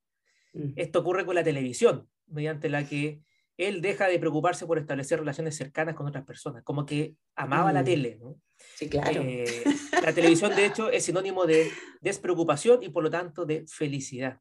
Mm. 0.53 0.73
Esto 0.75 0.99
ocurre 0.99 1.25
con 1.25 1.35
la 1.35 1.43
televisión, 1.43 2.09
mediante 2.27 2.69
la 2.69 2.87
que 2.87 3.21
él 3.57 3.81
deja 3.81 4.07
de 4.07 4.19
preocuparse 4.19 4.65
por 4.65 4.77
establecer 4.77 5.19
relaciones 5.19 5.55
cercanas 5.55 5.95
con 5.95 6.05
otras 6.07 6.23
personas, 6.23 6.63
como 6.63 6.85
que 6.85 7.15
amaba 7.35 7.73
la 7.73 7.81
Mm. 7.81 7.85
tele. 7.85 8.17
¿no? 8.21 8.39
Sí, 8.75 8.87
claro. 8.87 9.21
Eh, 9.23 9.63
la 10.03 10.13
televisión, 10.13 10.55
de 10.55 10.65
hecho, 10.65 10.89
es 10.91 11.03
sinónimo 11.03 11.45
de 11.45 11.69
despreocupación 12.01 12.83
y, 12.83 12.89
por 12.89 13.03
lo 13.03 13.09
tanto, 13.09 13.45
de 13.45 13.65
felicidad. 13.67 14.39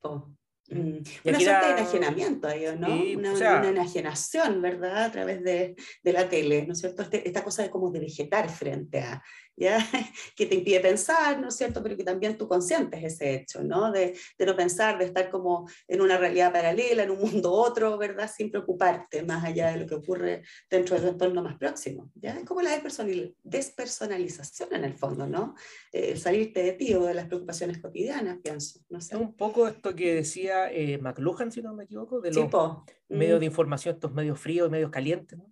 Po. 0.00 0.30
Mm. 0.70 0.98
Una 1.24 1.40
suerte 1.40 1.66
de 1.66 1.72
enajenamiento, 1.72 2.48
¿no? 2.78 2.86
Sí, 2.86 3.16
una, 3.16 3.32
o 3.32 3.36
sea- 3.36 3.58
una 3.58 3.70
enajenación, 3.70 4.62
¿verdad? 4.62 5.04
A 5.04 5.10
través 5.10 5.42
de, 5.42 5.74
de 6.02 6.12
la 6.12 6.28
tele, 6.28 6.64
¿no 6.66 6.72
es 6.74 6.78
cierto? 6.80 7.02
Este- 7.02 7.26
esta 7.26 7.42
cosa 7.42 7.62
de 7.62 7.70
como 7.70 7.90
de 7.90 7.98
vegetar 8.00 8.48
frente 8.48 9.00
a, 9.00 9.22
¿ya? 9.56 9.78
Que 10.36 10.46
te 10.46 10.54
impide 10.54 10.80
pensar, 10.80 11.40
¿no 11.40 11.48
es 11.48 11.56
cierto? 11.56 11.82
Pero 11.82 11.96
que 11.96 12.04
también 12.04 12.38
tú 12.38 12.46
consientes 12.46 13.02
ese 13.02 13.34
hecho, 13.34 13.62
¿no? 13.64 13.90
De, 13.90 14.16
de 14.38 14.46
no 14.46 14.54
pensar, 14.56 14.96
de 14.96 15.06
estar 15.06 15.28
como 15.28 15.68
en 15.88 16.00
una 16.00 16.16
realidad 16.16 16.52
paralela, 16.52 17.02
en 17.02 17.10
un 17.10 17.18
mundo 17.20 17.52
otro, 17.52 17.98
¿verdad? 17.98 18.30
Sin 18.34 18.50
preocuparte 18.50 19.22
más 19.24 19.44
allá 19.44 19.72
de 19.72 19.78
lo 19.80 19.86
que 19.86 19.96
ocurre 19.96 20.42
dentro 20.70 20.98
del 20.98 21.08
entorno 21.08 21.42
más 21.42 21.56
próximo, 21.58 22.10
¿ya? 22.14 22.38
Es 22.38 22.44
como 22.44 22.62
la 22.62 22.70
despersonal- 22.80 23.34
despersonalización 23.42 24.74
en 24.74 24.84
el 24.84 24.94
fondo, 24.94 25.26
¿no? 25.26 25.54
Eh, 25.92 26.16
salirte 26.16 26.62
de 26.62 26.72
ti 26.72 26.94
o 26.94 27.04
de 27.04 27.14
las 27.14 27.26
preocupaciones 27.26 27.78
cotidianas, 27.78 28.38
pienso, 28.42 28.80
no 28.88 29.00
sé. 29.00 29.14
Es 29.16 29.20
un 29.20 29.34
poco 29.34 29.66
esto 29.68 29.94
que 29.94 30.14
decía 30.14 30.59
eh, 30.68 30.98
McLuhan, 30.98 31.50
si 31.52 31.62
no 31.62 31.74
me 31.74 31.84
equivoco, 31.84 32.20
de 32.20 32.32
Sí, 32.32 32.40
los 32.40 32.50
po. 32.50 32.84
medios 33.08 33.38
Mm. 33.38 33.40
de 33.40 33.46
información, 33.46 33.94
estos 33.94 34.12
medios 34.12 34.38
fríos 34.38 34.68
y 34.68 34.70
medios 34.70 34.90
calientes. 34.90 35.38
¿no? 35.38 35.46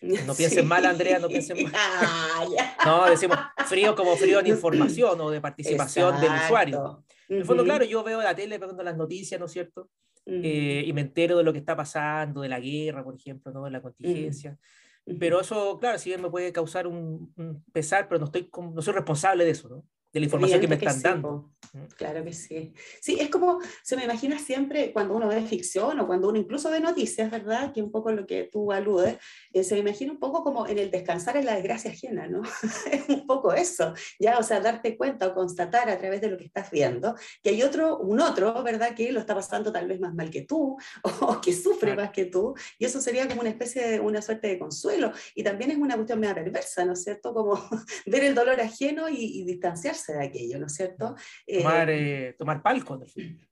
No 0.26 0.34
piensen 0.34 0.66
mal, 0.66 0.84
Andrea, 0.86 1.18
no 1.18 1.28
piensen 1.28 1.62
mal. 1.64 1.72
Ah. 1.76 2.44
No, 2.84 3.06
decimos 3.10 3.38
frío 3.66 3.94
como 3.94 4.16
frío 4.16 4.40
en 4.40 4.46
información 4.48 5.20
o 5.20 5.30
de 5.30 5.40
participación 5.40 6.20
del 6.20 6.30
usuario. 6.32 6.76
Exacto. 6.76 7.04
En 7.28 7.36
el 7.38 7.44
fondo, 7.44 7.62
Ujú. 7.62 7.68
claro, 7.70 7.84
yo 7.86 8.02
veo 8.04 8.20
la 8.22 8.34
tele 8.34 8.58
viendo 8.58 8.82
las 8.82 8.96
noticias, 8.96 9.40
¿no 9.40 9.46
es 9.46 9.52
cierto? 9.52 9.88
Ujú. 10.26 10.40
Eh, 10.42 10.84
y 10.86 10.92
me 10.92 11.00
entero 11.00 11.38
de 11.38 11.44
lo 11.44 11.52
que 11.52 11.58
está 11.58 11.74
pasando, 11.74 12.42
de 12.42 12.48
la 12.48 12.60
guerra, 12.60 13.02
por 13.02 13.14
ejemplo, 13.14 13.50
¿no? 13.52 13.64
de 13.64 13.70
la 13.70 13.80
contingencia. 13.80 14.58
Ujú. 15.06 15.18
Pero 15.18 15.40
eso, 15.40 15.78
claro, 15.78 15.98
si 15.98 16.10
bien 16.10 16.20
me 16.22 16.30
puede 16.30 16.52
causar 16.52 16.86
un, 16.86 17.32
un 17.36 17.64
pesar, 17.72 18.06
pero 18.08 18.18
no, 18.18 18.26
estoy 18.26 18.48
con- 18.50 18.74
no 18.74 18.82
soy 18.82 18.92
responsable 18.94 19.44
de 19.44 19.50
eso, 19.52 19.68
¿no? 19.68 19.84
De 20.14 20.20
la 20.20 20.26
información 20.26 20.60
que 20.60 20.68
me 20.68 20.76
están 20.76 20.94
sí, 20.94 21.02
dando. 21.02 21.50
Mm. 21.72 21.86
Claro 21.96 22.22
que 22.22 22.32
sí. 22.32 22.72
Sí, 23.00 23.18
es 23.20 23.28
como, 23.30 23.58
se 23.82 23.96
me 23.96 24.04
imagina 24.04 24.38
siempre 24.38 24.92
cuando 24.92 25.16
uno 25.16 25.26
ve 25.26 25.42
ficción 25.42 25.98
o 25.98 26.06
cuando 26.06 26.28
uno 26.28 26.38
incluso 26.38 26.70
ve 26.70 26.78
noticias, 26.78 27.28
¿verdad? 27.32 27.72
Que 27.72 27.82
un 27.82 27.90
poco 27.90 28.12
lo 28.12 28.24
que 28.24 28.44
tú 28.44 28.70
aludes, 28.70 29.16
eh, 29.52 29.64
se 29.64 29.74
me 29.74 29.80
imagina 29.80 30.12
un 30.12 30.20
poco 30.20 30.44
como 30.44 30.68
en 30.68 30.78
el 30.78 30.92
descansar 30.92 31.36
en 31.36 31.46
la 31.46 31.56
desgracia 31.56 31.90
ajena, 31.90 32.28
¿no? 32.28 32.42
es 32.92 33.08
un 33.08 33.26
poco 33.26 33.52
eso, 33.52 33.92
ya, 34.20 34.38
o 34.38 34.44
sea, 34.44 34.60
darte 34.60 34.96
cuenta 34.96 35.26
o 35.26 35.34
constatar 35.34 35.90
a 35.90 35.98
través 35.98 36.20
de 36.20 36.28
lo 36.28 36.36
que 36.36 36.44
estás 36.44 36.70
viendo 36.70 37.16
que 37.42 37.50
hay 37.50 37.62
otro, 37.64 37.98
un 37.98 38.20
otro, 38.20 38.62
¿verdad? 38.62 38.94
Que 38.94 39.10
lo 39.10 39.18
está 39.18 39.34
pasando 39.34 39.72
tal 39.72 39.88
vez 39.88 39.98
más 39.98 40.14
mal 40.14 40.30
que 40.30 40.42
tú 40.42 40.76
o 41.20 41.40
que 41.40 41.52
sufre 41.52 41.84
Claro. 41.84 42.02
más 42.02 42.12
que 42.12 42.26
tú, 42.26 42.54
y 42.78 42.84
eso 42.84 43.00
sería 43.00 43.26
como 43.26 43.40
una 43.40 43.50
especie 43.50 43.86
de, 43.86 44.00
una 44.00 44.22
suerte 44.22 44.46
de 44.46 44.58
consuelo, 44.60 45.12
y 45.34 45.42
también 45.42 45.72
es 45.72 45.76
una 45.76 45.96
cuestión 45.96 46.20
media 46.20 46.34
perversa, 46.36 46.84
¿no 46.84 46.92
es 46.92 47.02
cierto? 47.02 47.34
Como 47.34 47.54
ver 48.06 48.24
el 48.24 48.34
dolor 48.34 48.60
ajeno 48.60 49.08
y, 49.08 49.40
y 49.40 49.44
distanciarse 49.44 50.03
de 50.12 50.24
aquello, 50.24 50.58
¿no 50.58 50.66
es 50.66 50.74
cierto? 50.74 51.16
Eh, 51.46 51.58
Tomar, 51.62 51.90
eh, 51.90 52.34
tomar 52.38 52.62
palco, 52.62 53.00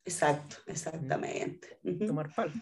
Exacto, 0.04 0.56
exactamente. 0.66 1.78
Ujú. 1.82 2.06
tomar 2.06 2.34
palco. 2.34 2.58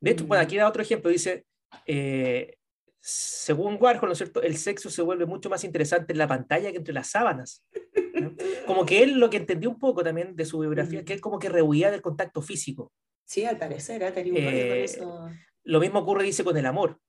De 0.00 0.10
hecho, 0.10 0.26
bueno, 0.26 0.42
Mm. 0.42 0.46
aquí 0.46 0.56
da 0.56 0.68
otro 0.68 0.82
ejemplo, 0.82 1.10
dice, 1.10 1.44
eh, 1.86 2.56
según 3.00 3.76
Warhol, 3.80 4.08
¿no 4.08 4.12
es 4.12 4.18
cierto? 4.18 4.40
El 4.42 4.56
sexo 4.56 4.88
se 4.88 5.02
vuelve 5.02 5.26
mucho 5.26 5.50
más 5.50 5.62
interesante 5.64 6.12
en 6.12 6.18
la 6.18 6.26
pantalla 6.26 6.70
que 6.70 6.78
entre 6.78 6.94
las 6.94 7.10
sábanas. 7.10 7.64
¿no? 8.14 8.32
Como 8.66 8.86
que 8.86 9.02
él 9.02 9.18
lo 9.18 9.28
que 9.28 9.36
entendió 9.36 9.68
un 9.68 9.78
poco 9.78 10.02
también 10.02 10.34
de 10.36 10.44
su 10.46 10.58
biografía, 10.60 11.02
Mm. 11.02 11.04
que 11.04 11.12
él 11.12 11.20
como 11.20 11.38
que 11.38 11.48
rehuía 11.48 11.90
del 11.90 12.00
contacto 12.00 12.40
físico. 12.40 12.92
Sí, 13.26 13.44
al 13.44 13.58
parecer 13.58 14.04
ha 14.04 14.12
tenido 14.12 14.36
un 14.36 14.44
rollo 14.44 14.58
con 14.58 14.66
Eh, 14.78 14.84
eso. 14.84 15.30
Lo 15.64 15.80
mismo 15.80 15.98
ocurre, 16.00 16.24
dice, 16.24 16.44
con 16.44 16.56
el 16.56 16.64
amor. 16.66 17.00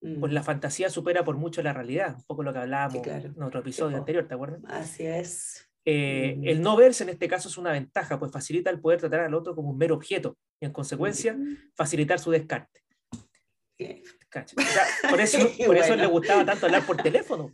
Mm, 0.00 0.20
Pues 0.20 0.32
la 0.32 0.42
fantasía 0.42 0.88
supera 0.90 1.24
por 1.24 1.36
mucho 1.36 1.62
la 1.62 1.72
realidad, 1.72 2.16
un 2.16 2.24
poco 2.24 2.42
lo 2.42 2.52
que 2.52 2.58
hablábamos 2.60 3.02
claro. 3.02 3.32
en 3.36 3.42
otro 3.42 3.60
episodio 3.60 3.92
po. 3.92 3.98
anterior, 3.98 4.26
¿te 4.26 4.34
acuerdas? 4.34 4.60
Así 4.68 5.04
es. 5.06 5.70
Eh, 5.86 6.34
Mm. 6.38 6.48
El 6.48 6.62
no 6.62 6.76
verse 6.76 7.02
en 7.04 7.10
este 7.10 7.28
caso 7.28 7.48
es 7.48 7.58
una 7.58 7.70
ventaja, 7.72 8.18
pues 8.18 8.32
facilita 8.32 8.70
el 8.70 8.80
poder 8.80 9.00
tratar 9.00 9.20
al 9.20 9.34
otro 9.34 9.54
como 9.54 9.70
un 9.70 9.76
mero 9.78 9.94
objeto 9.94 10.36
y 10.60 10.64
en 10.66 10.72
consecuencia 10.72 11.34
Mm, 11.34 11.56
facilitar 11.74 12.18
su 12.18 12.30
descarte. 12.30 12.80
O 13.78 14.62
sea, 14.62 14.86
por 15.10 15.20
eso, 15.20 15.38
por 15.66 15.76
eso 15.76 15.88
Bueno. 15.88 16.02
le 16.02 16.06
gustaba 16.08 16.44
tanto 16.44 16.66
hablar 16.66 16.86
por 16.86 16.96
teléfono. 16.96 17.50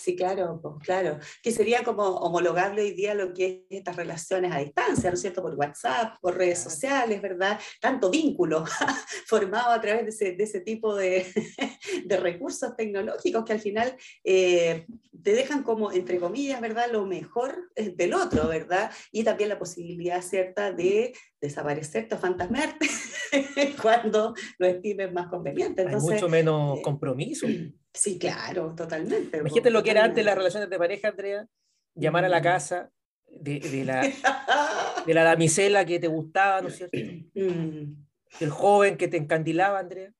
Sí, 0.00 0.16
claro, 0.16 0.58
pues, 0.62 0.76
claro. 0.82 1.18
Que 1.42 1.52
sería 1.52 1.84
como 1.84 2.04
homologable 2.04 2.80
hoy 2.80 2.92
día 2.92 3.12
lo 3.12 3.34
que 3.34 3.66
es 3.68 3.78
estas 3.80 3.96
relaciones 3.96 4.50
a 4.50 4.58
distancia, 4.58 5.10
¿no 5.10 5.14
es 5.14 5.20
cierto? 5.20 5.42
Por 5.42 5.54
WhatsApp, 5.56 6.14
por 6.22 6.38
redes 6.38 6.58
sociales, 6.58 7.20
¿verdad? 7.20 7.60
Tanto 7.82 8.10
vínculo 8.10 8.64
formado 9.26 9.72
a 9.72 9.80
través 9.80 10.04
de 10.04 10.08
ese, 10.08 10.36
de 10.36 10.44
ese 10.44 10.60
tipo 10.60 10.94
de, 10.96 11.26
de, 12.06 12.16
recursos 12.16 12.74
tecnológicos 12.76 13.44
que 13.44 13.52
al 13.52 13.60
final 13.60 13.94
eh, 14.24 14.86
te 15.22 15.34
dejan 15.34 15.64
como, 15.64 15.92
entre 15.92 16.18
comillas, 16.18 16.62
¿verdad? 16.62 16.90
Lo 16.90 17.04
mejor 17.04 17.70
eh, 17.76 17.92
del 17.94 18.14
otro, 18.14 18.48
¿verdad? 18.48 18.90
Y 19.12 19.22
también 19.22 19.50
la 19.50 19.58
posibilidad 19.58 20.22
cierta 20.22 20.72
de 20.72 21.12
desaparecerte 21.42 22.14
o 22.14 22.18
fantasmarte 22.18 22.88
cuando 23.82 24.34
lo 24.56 24.66
estimes 24.66 25.12
más 25.12 25.28
conveniente. 25.28 25.86
Hay 25.86 25.96
mucho 25.96 26.28
menos 26.30 26.80
compromiso. 26.80 27.46
Sí, 27.92 28.18
claro, 28.18 28.74
totalmente. 28.76 29.38
Imagínate 29.38 29.70
lo 29.70 29.82
que 29.82 29.90
era 29.90 30.04
antes 30.04 30.24
las 30.24 30.36
relaciones 30.36 30.70
de 30.70 30.78
pareja, 30.78 31.08
Andrea, 31.08 31.46
llamar 31.94 32.24
a 32.24 32.28
la 32.28 32.40
mm. 32.40 32.42
casa 32.42 32.90
de, 33.26 33.60
de, 33.60 33.84
la, 33.84 34.00
de 35.06 35.14
la 35.14 35.24
damisela 35.24 35.84
que 35.84 35.98
te 35.98 36.08
gustaba, 36.08 36.60
¿no 36.60 36.68
es 36.68 36.76
cierto? 36.76 36.98
Mm. 37.34 38.06
El 38.38 38.50
joven 38.50 38.96
que 38.96 39.08
te 39.08 39.16
encandilaba, 39.16 39.80
Andrea. 39.80 40.12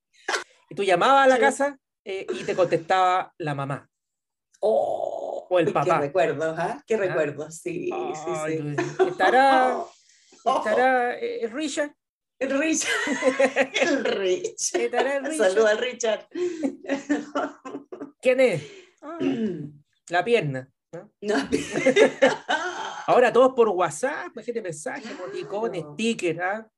Y 0.68 0.74
tú 0.74 0.82
llamabas 0.82 1.24
a 1.24 1.28
la 1.28 1.38
casa 1.38 1.78
eh, 2.04 2.26
y 2.32 2.44
te 2.44 2.56
contestaba 2.56 3.32
la 3.38 3.54
mamá. 3.54 3.88
Oh, 4.60 5.46
o 5.48 5.58
el 5.58 5.72
papá. 5.72 5.96
Qué 5.96 6.06
recuerdos, 6.06 6.58
¿ah? 6.58 6.82
Qué 6.86 6.96
recuerdos, 6.96 7.56
sí, 7.56 7.90
sí, 7.90 8.30
sí. 8.46 9.06
Estará, 9.08 9.78
estará 10.44 11.18
eh, 11.18 11.48
Richard 11.52 11.94
el 12.40 12.58
Richard. 12.58 12.90
El 13.80 14.04
Richard. 14.16 15.36
Saluda 15.36 15.70
al 15.70 15.78
Richard. 15.78 16.26
¿Quién 18.20 18.40
es? 18.40 18.62
la 20.08 20.24
pierna. 20.24 20.68
Ahora 23.06 23.32
todos 23.32 23.52
por 23.54 23.68
WhatsApp, 23.68 24.36
gente 24.38 24.60
mensaje, 24.60 25.08
emoticones, 25.10 25.84
stickers, 25.92 26.40
¿ah? 26.40 26.68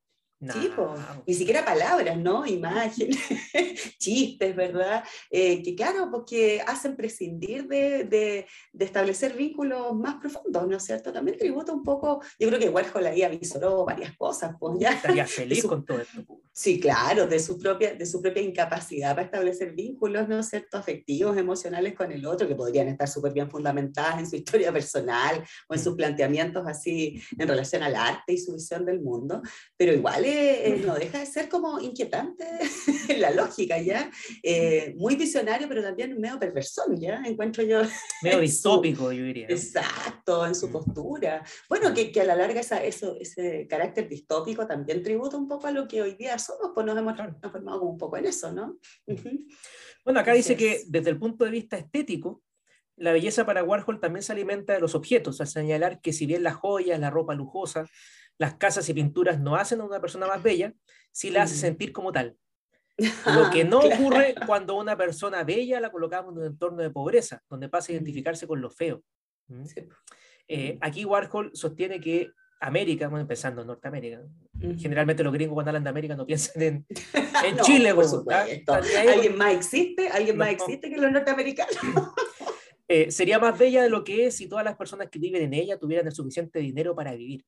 Ni 1.26 1.34
siquiera 1.34 1.64
palabras, 1.64 2.18
¿no? 2.18 2.44
Imágenes, 2.44 3.18
chistes, 3.98 4.56
¿verdad? 4.56 5.04
Eh, 5.30 5.62
que 5.62 5.76
claro, 5.76 6.08
porque 6.10 6.60
hacen 6.66 6.96
prescindir 6.96 7.68
de, 7.68 8.04
de, 8.04 8.46
de, 8.72 8.84
establecer 8.84 9.34
vínculos 9.34 9.94
más 9.94 10.16
profundos, 10.16 10.66
¿no 10.66 10.76
es 10.76 10.82
cierto? 10.82 11.12
También 11.12 11.38
tributa 11.38 11.72
un 11.72 11.84
poco, 11.84 12.20
yo 12.40 12.48
creo 12.48 12.58
que 12.58 12.68
Warhol 12.68 13.06
ahí 13.06 13.22
avisoró 13.22 13.84
varias 13.84 14.16
cosas, 14.16 14.56
pues 14.58 14.78
ya. 14.80 14.92
Estaría 14.92 15.26
feliz 15.28 15.64
con 15.64 15.84
todo 15.84 16.00
esto. 16.00 16.24
Sí, 16.54 16.80
claro, 16.80 17.26
de 17.26 17.38
su, 17.38 17.58
propia, 17.58 17.94
de 17.94 18.04
su 18.04 18.20
propia 18.20 18.42
incapacidad 18.42 19.14
para 19.14 19.26
establecer 19.26 19.72
vínculos, 19.72 20.28
¿no 20.28 20.40
es 20.40 20.48
cierto?, 20.48 20.76
afectivos, 20.76 21.36
emocionales 21.36 21.94
con 21.94 22.10
el 22.10 22.26
otro, 22.26 22.48
que 22.48 22.54
podrían 22.54 22.88
estar 22.88 23.08
súper 23.08 23.32
bien 23.32 23.48
fundamentadas 23.48 24.18
en 24.18 24.28
su 24.28 24.36
historia 24.36 24.72
personal 24.72 25.42
o 25.68 25.74
en 25.74 25.80
sus 25.80 25.94
planteamientos 25.94 26.66
así 26.66 27.22
en 27.38 27.48
relación 27.48 27.82
al 27.82 27.94
arte 27.94 28.32
y 28.32 28.38
su 28.38 28.54
visión 28.54 28.84
del 28.84 29.00
mundo, 29.00 29.40
pero 29.76 29.92
igual 29.92 30.24
eh, 30.32 30.82
no 30.84 30.94
deja 30.94 31.18
de 31.18 31.26
ser 31.26 31.48
como 31.48 31.80
inquietante 31.80 32.44
la 33.18 33.30
lógica, 33.30 33.78
¿ya? 33.78 34.10
Eh, 34.42 34.94
muy 34.96 35.16
visionario, 35.16 35.68
pero 35.68 35.82
también 35.82 36.18
medio 36.20 36.38
perversón, 36.38 36.98
¿ya? 36.98 37.22
Encuentro 37.24 37.62
yo. 37.62 37.82
Medio 38.22 38.40
distópico, 38.40 39.12
yo 39.12 39.24
diría. 39.24 39.46
Exacto, 39.48 40.46
en 40.46 40.54
su 40.54 40.68
mm. 40.68 40.72
postura. 40.72 41.44
Bueno, 41.68 41.92
que, 41.94 42.10
que 42.10 42.20
a 42.20 42.24
la 42.24 42.36
larga 42.36 42.60
esa, 42.60 42.82
eso, 42.82 43.16
ese 43.20 43.66
carácter 43.68 44.08
distópico 44.08 44.66
también 44.66 45.02
tributa 45.02 45.36
un 45.36 45.48
poco 45.48 45.66
a 45.66 45.70
lo 45.70 45.86
que 45.86 46.02
hoy 46.02 46.14
día 46.14 46.38
somos, 46.38 46.72
pues 46.74 46.86
nos 46.86 46.96
hemos 46.96 47.14
transformado 47.14 47.80
como 47.80 47.92
un 47.92 47.98
poco 47.98 48.16
en 48.16 48.26
eso, 48.26 48.52
¿no? 48.52 48.78
Bueno, 50.04 50.20
acá 50.20 50.32
dice 50.32 50.56
que 50.56 50.82
desde 50.86 51.10
el 51.10 51.18
punto 51.18 51.44
de 51.44 51.50
vista 51.50 51.76
estético, 51.76 52.42
la 52.96 53.12
belleza 53.12 53.46
para 53.46 53.64
Warhol 53.64 54.00
también 54.00 54.22
se 54.22 54.32
alimenta 54.32 54.74
de 54.74 54.80
los 54.80 54.94
objetos, 54.94 55.40
al 55.40 55.46
señalar 55.46 56.00
que 56.00 56.12
si 56.12 56.26
bien 56.26 56.42
las 56.42 56.54
joyas, 56.56 57.00
la 57.00 57.10
ropa 57.10 57.34
lujosa, 57.34 57.86
las 58.42 58.54
casas 58.54 58.88
y 58.88 58.92
pinturas 58.92 59.38
no 59.38 59.54
hacen 59.54 59.80
a 59.80 59.84
una 59.84 60.00
persona 60.00 60.26
más 60.26 60.42
bella, 60.42 60.74
sí 61.12 61.30
la 61.30 61.44
hace 61.44 61.54
sentir 61.54 61.92
como 61.92 62.10
tal. 62.10 62.36
Lo 63.26 63.50
que 63.50 63.62
no 63.64 63.78
ocurre 63.78 64.34
cuando 64.46 64.76
una 64.76 64.96
persona 64.96 65.44
bella 65.44 65.78
la 65.78 65.92
colocamos 65.92 66.32
en 66.32 66.40
un 66.40 66.46
entorno 66.46 66.82
de 66.82 66.90
pobreza, 66.90 67.40
donde 67.48 67.68
pasa 67.68 67.92
a 67.92 67.94
identificarse 67.94 68.48
con 68.48 68.60
lo 68.60 68.68
feo. 68.68 69.04
Eh, 70.48 70.76
aquí 70.80 71.04
Warhol 71.04 71.52
sostiene 71.54 72.00
que 72.00 72.32
América, 72.60 73.06
bueno, 73.06 73.22
empezando 73.22 73.60
en 73.60 73.68
Norteamérica. 73.68 74.22
Generalmente 74.76 75.22
los 75.22 75.32
gringos 75.32 75.54
cuando 75.54 75.70
hablan 75.70 75.84
de 75.84 75.90
América 75.90 76.16
no 76.16 76.26
piensan 76.26 76.62
en, 76.62 76.86
en 77.46 77.58
Chile. 77.58 77.94
Por 77.94 78.06
supuesto. 78.06 78.74
¿Alguien 78.74 79.36
más 79.36 79.54
existe? 79.54 80.08
¿Alguien 80.08 80.36
más 80.36 80.50
existe 80.50 80.90
que 80.90 80.96
los 80.96 81.12
norteamericanos? 81.12 81.76
Eh, 82.88 83.10
sería 83.10 83.38
más 83.38 83.58
bella 83.58 83.82
de 83.82 83.88
lo 83.88 84.04
que 84.04 84.26
es 84.26 84.36
si 84.36 84.50
todas 84.50 84.66
las 84.66 84.76
personas 84.76 85.08
que 85.08 85.18
viven 85.18 85.40
en 85.40 85.54
ella 85.54 85.78
tuvieran 85.78 86.06
el 86.06 86.12
suficiente 86.12 86.58
dinero 86.58 86.94
para 86.94 87.14
vivir. 87.14 87.42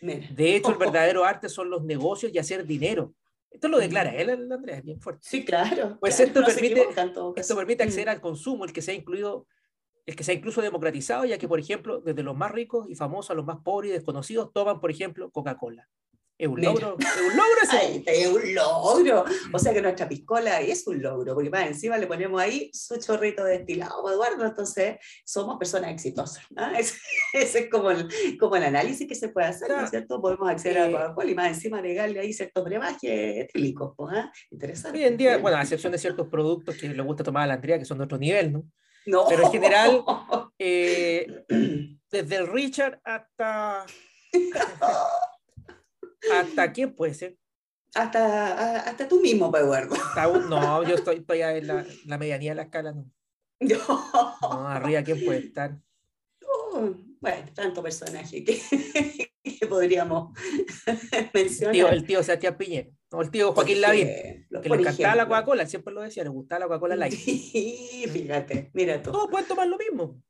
De 0.00 0.56
hecho, 0.56 0.70
el 0.70 0.78
verdadero 0.78 1.24
arte 1.24 1.48
son 1.48 1.70
los 1.70 1.84
negocios 1.84 2.32
y 2.32 2.38
hacer 2.38 2.64
dinero. 2.64 3.14
Esto 3.50 3.68
lo 3.68 3.78
declara 3.78 4.14
él, 4.14 4.52
Andrés, 4.52 4.84
bien 4.84 5.00
fuerte. 5.00 5.22
Sí, 5.24 5.44
claro. 5.44 5.96
Pues 6.00 6.20
esto, 6.20 6.44
permite, 6.44 6.86
esto 7.36 7.56
permite 7.56 7.82
acceder 7.82 8.06
mm. 8.06 8.10
al 8.10 8.20
consumo, 8.20 8.64
el 8.64 8.72
que 8.72 8.82
sea 8.82 8.94
incluido 8.94 9.46
el 10.08 10.16
que 10.16 10.24
se 10.24 10.32
ha 10.32 10.34
incluso 10.34 10.62
democratizado, 10.62 11.26
ya 11.26 11.36
que, 11.36 11.46
por 11.46 11.60
ejemplo, 11.60 12.00
desde 12.00 12.22
los 12.22 12.34
más 12.34 12.50
ricos 12.50 12.88
y 12.88 12.94
famosos 12.94 13.30
a 13.30 13.34
los 13.34 13.44
más 13.44 13.58
pobres 13.58 13.90
y 13.90 13.92
desconocidos 13.92 14.54
toman, 14.54 14.80
por 14.80 14.90
ejemplo, 14.90 15.30
Coca-Cola. 15.30 15.86
Es 16.38 16.46
un 16.46 16.62
logro, 16.62 16.96
es 17.00 17.20
un 17.20 17.36
logro 17.36 17.62
ese. 17.64 18.02
es 18.06 18.28
un 18.28 18.54
logro. 18.54 19.24
O 19.52 19.58
sea 19.58 19.72
que 19.72 19.82
nuestra 19.82 20.08
piscola 20.08 20.60
es 20.60 20.86
un 20.86 21.02
logro, 21.02 21.34
porque 21.34 21.50
más 21.50 21.66
encima 21.66 21.98
le 21.98 22.06
ponemos 22.06 22.40
ahí 22.40 22.70
su 22.72 22.96
chorrito 22.98 23.42
destilado, 23.42 24.08
Eduardo, 24.08 24.46
entonces 24.46 24.98
somos 25.24 25.58
personas 25.58 25.90
exitosas. 25.90 26.44
Ese, 27.32 27.58
es 27.58 27.68
como 27.68 27.90
el, 27.90 28.08
como 28.38 28.54
el 28.54 28.62
análisis 28.62 29.08
que 29.08 29.16
se 29.16 29.30
puede 29.30 29.48
hacer, 29.48 29.68
¿no 29.68 29.82
es 29.82 29.90
cierto? 29.90 30.20
Podemos 30.20 30.48
acceder 30.48 30.78
a 30.78 30.90
Coca-Cola 30.90 31.30
y 31.30 31.34
más 31.34 31.48
encima 31.48 31.82
negarle 31.82 32.20
ahí 32.20 32.32
ciertos 32.32 32.64
brebajes 32.64 33.00
etílicos. 33.02 33.94
¿ah? 34.08 34.30
Interesante. 34.52 34.96
Hoy 34.96 35.04
en 35.06 35.16
día, 35.16 35.38
bueno, 35.38 35.56
a 35.56 35.62
excepción 35.62 35.90
de 35.90 35.98
ciertos 35.98 36.28
productos 36.28 36.76
que 36.76 36.88
le 36.88 37.02
gusta 37.02 37.24
tomar 37.24 37.42
a 37.42 37.46
la 37.48 37.54
Andrea, 37.54 37.80
que 37.80 37.84
son 37.84 37.98
de 37.98 38.04
otro 38.04 38.16
nivel, 38.16 38.52
¿no? 38.52 38.64
Pero 39.28 39.44
en 39.44 39.50
general, 39.50 40.04
eh, 40.58 41.44
desde 42.10 42.36
el 42.36 42.46
Richard 42.46 43.00
hasta. 43.04 43.86
¿Hasta 46.32 46.72
quién 46.72 46.94
puede 46.94 47.14
ser? 47.14 47.38
Hasta, 47.94 48.80
hasta 48.80 49.08
tú 49.08 49.20
mismo, 49.20 49.50
Pedro. 49.50 49.88
No, 50.48 50.82
yo 50.82 50.94
estoy, 50.94 51.16
estoy 51.16 51.40
en 51.40 51.66
la, 51.66 51.86
la, 52.06 52.18
medianía 52.18 52.50
de 52.50 52.56
la 52.56 52.62
escala. 52.62 52.92
No. 52.92 53.10
no, 54.42 54.68
arriba, 54.68 55.02
¿quién 55.02 55.24
puede 55.24 55.38
estar? 55.40 55.78
bueno, 57.20 57.44
tanto 57.54 57.82
personaje 57.82 58.44
que, 58.44 58.60
que 59.58 59.66
podríamos 59.66 60.32
mencionar. 61.34 61.74
El 61.74 61.80
tío, 61.80 61.88
el 61.88 62.06
tío 62.06 62.22
Sebastián 62.22 62.56
Piñera, 62.56 62.88
el 63.20 63.30
tío 63.30 63.52
Joaquín 63.52 63.80
Lavín, 63.80 64.06
que 64.06 64.68
le 64.68 64.76
encantaba 64.76 65.16
la 65.16 65.26
Coca-Cola, 65.26 65.66
siempre 65.66 65.92
lo 65.92 66.02
decía, 66.02 66.22
le 66.22 66.30
gustaba 66.30 66.60
la 66.60 66.66
Coca-Cola 66.66 66.96
Light. 66.96 67.14
Sí, 67.14 68.04
fíjate, 68.08 68.70
mira 68.74 69.02
tú. 69.02 69.10
Todos 69.10 69.28
pueden 69.30 69.48
tomar 69.48 69.66
lo 69.66 69.78
mismo. 69.78 70.22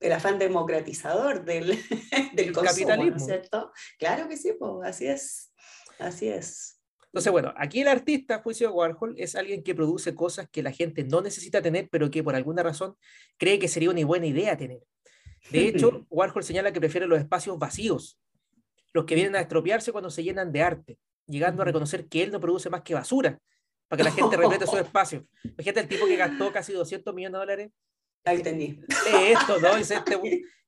El 0.00 0.12
afán 0.12 0.38
democratizador 0.38 1.44
del, 1.44 1.78
del 2.34 2.52
capitalismo. 2.52 3.18
¿cierto? 3.18 3.72
Claro 3.98 4.28
que 4.28 4.36
sí, 4.36 4.52
pues, 4.58 4.88
así 4.88 5.06
es. 5.06 5.52
Así 5.98 6.28
es. 6.28 6.78
Entonces, 7.06 7.32
bueno, 7.32 7.54
aquí 7.56 7.80
el 7.80 7.88
artista, 7.88 8.40
juicio 8.42 8.68
de 8.68 8.74
Warhol, 8.74 9.14
es 9.16 9.34
alguien 9.34 9.62
que 9.62 9.74
produce 9.74 10.14
cosas 10.14 10.48
que 10.50 10.62
la 10.62 10.72
gente 10.72 11.04
no 11.04 11.22
necesita 11.22 11.62
tener, 11.62 11.88
pero 11.90 12.10
que 12.10 12.22
por 12.22 12.34
alguna 12.34 12.62
razón 12.62 12.96
cree 13.38 13.58
que 13.58 13.66
sería 13.66 13.90
una 13.90 14.04
buena 14.04 14.26
idea 14.26 14.56
tener. 14.56 14.80
De 15.50 15.68
hecho, 15.68 16.06
Warhol 16.10 16.44
señala 16.44 16.72
que 16.72 16.80
prefiere 16.80 17.06
los 17.06 17.18
espacios 17.18 17.58
vacíos, 17.58 18.20
los 18.92 19.06
que 19.06 19.14
vienen 19.14 19.36
a 19.36 19.40
estropearse 19.40 19.90
cuando 19.90 20.10
se 20.10 20.22
llenan 20.22 20.52
de 20.52 20.62
arte, 20.62 20.98
llegando 21.26 21.62
a 21.62 21.64
reconocer 21.64 22.06
que 22.08 22.22
él 22.22 22.30
no 22.30 22.40
produce 22.40 22.68
más 22.68 22.82
que 22.82 22.94
basura 22.94 23.38
para 23.88 23.98
que 23.98 24.04
la 24.04 24.12
gente 24.12 24.36
replete 24.36 24.66
su 24.66 24.76
espacio. 24.78 25.26
Fíjate 25.56 25.80
el 25.80 25.88
tipo 25.88 26.06
que 26.06 26.16
gastó 26.16 26.52
casi 26.52 26.74
200 26.74 27.14
millones 27.14 27.32
de 27.32 27.38
dólares. 27.38 27.70
Ahí 28.24 28.42
tení. 28.42 28.80
esto, 29.06 29.58
¿no? 29.60 29.76
Dice 29.76 29.94
este, 29.96 30.18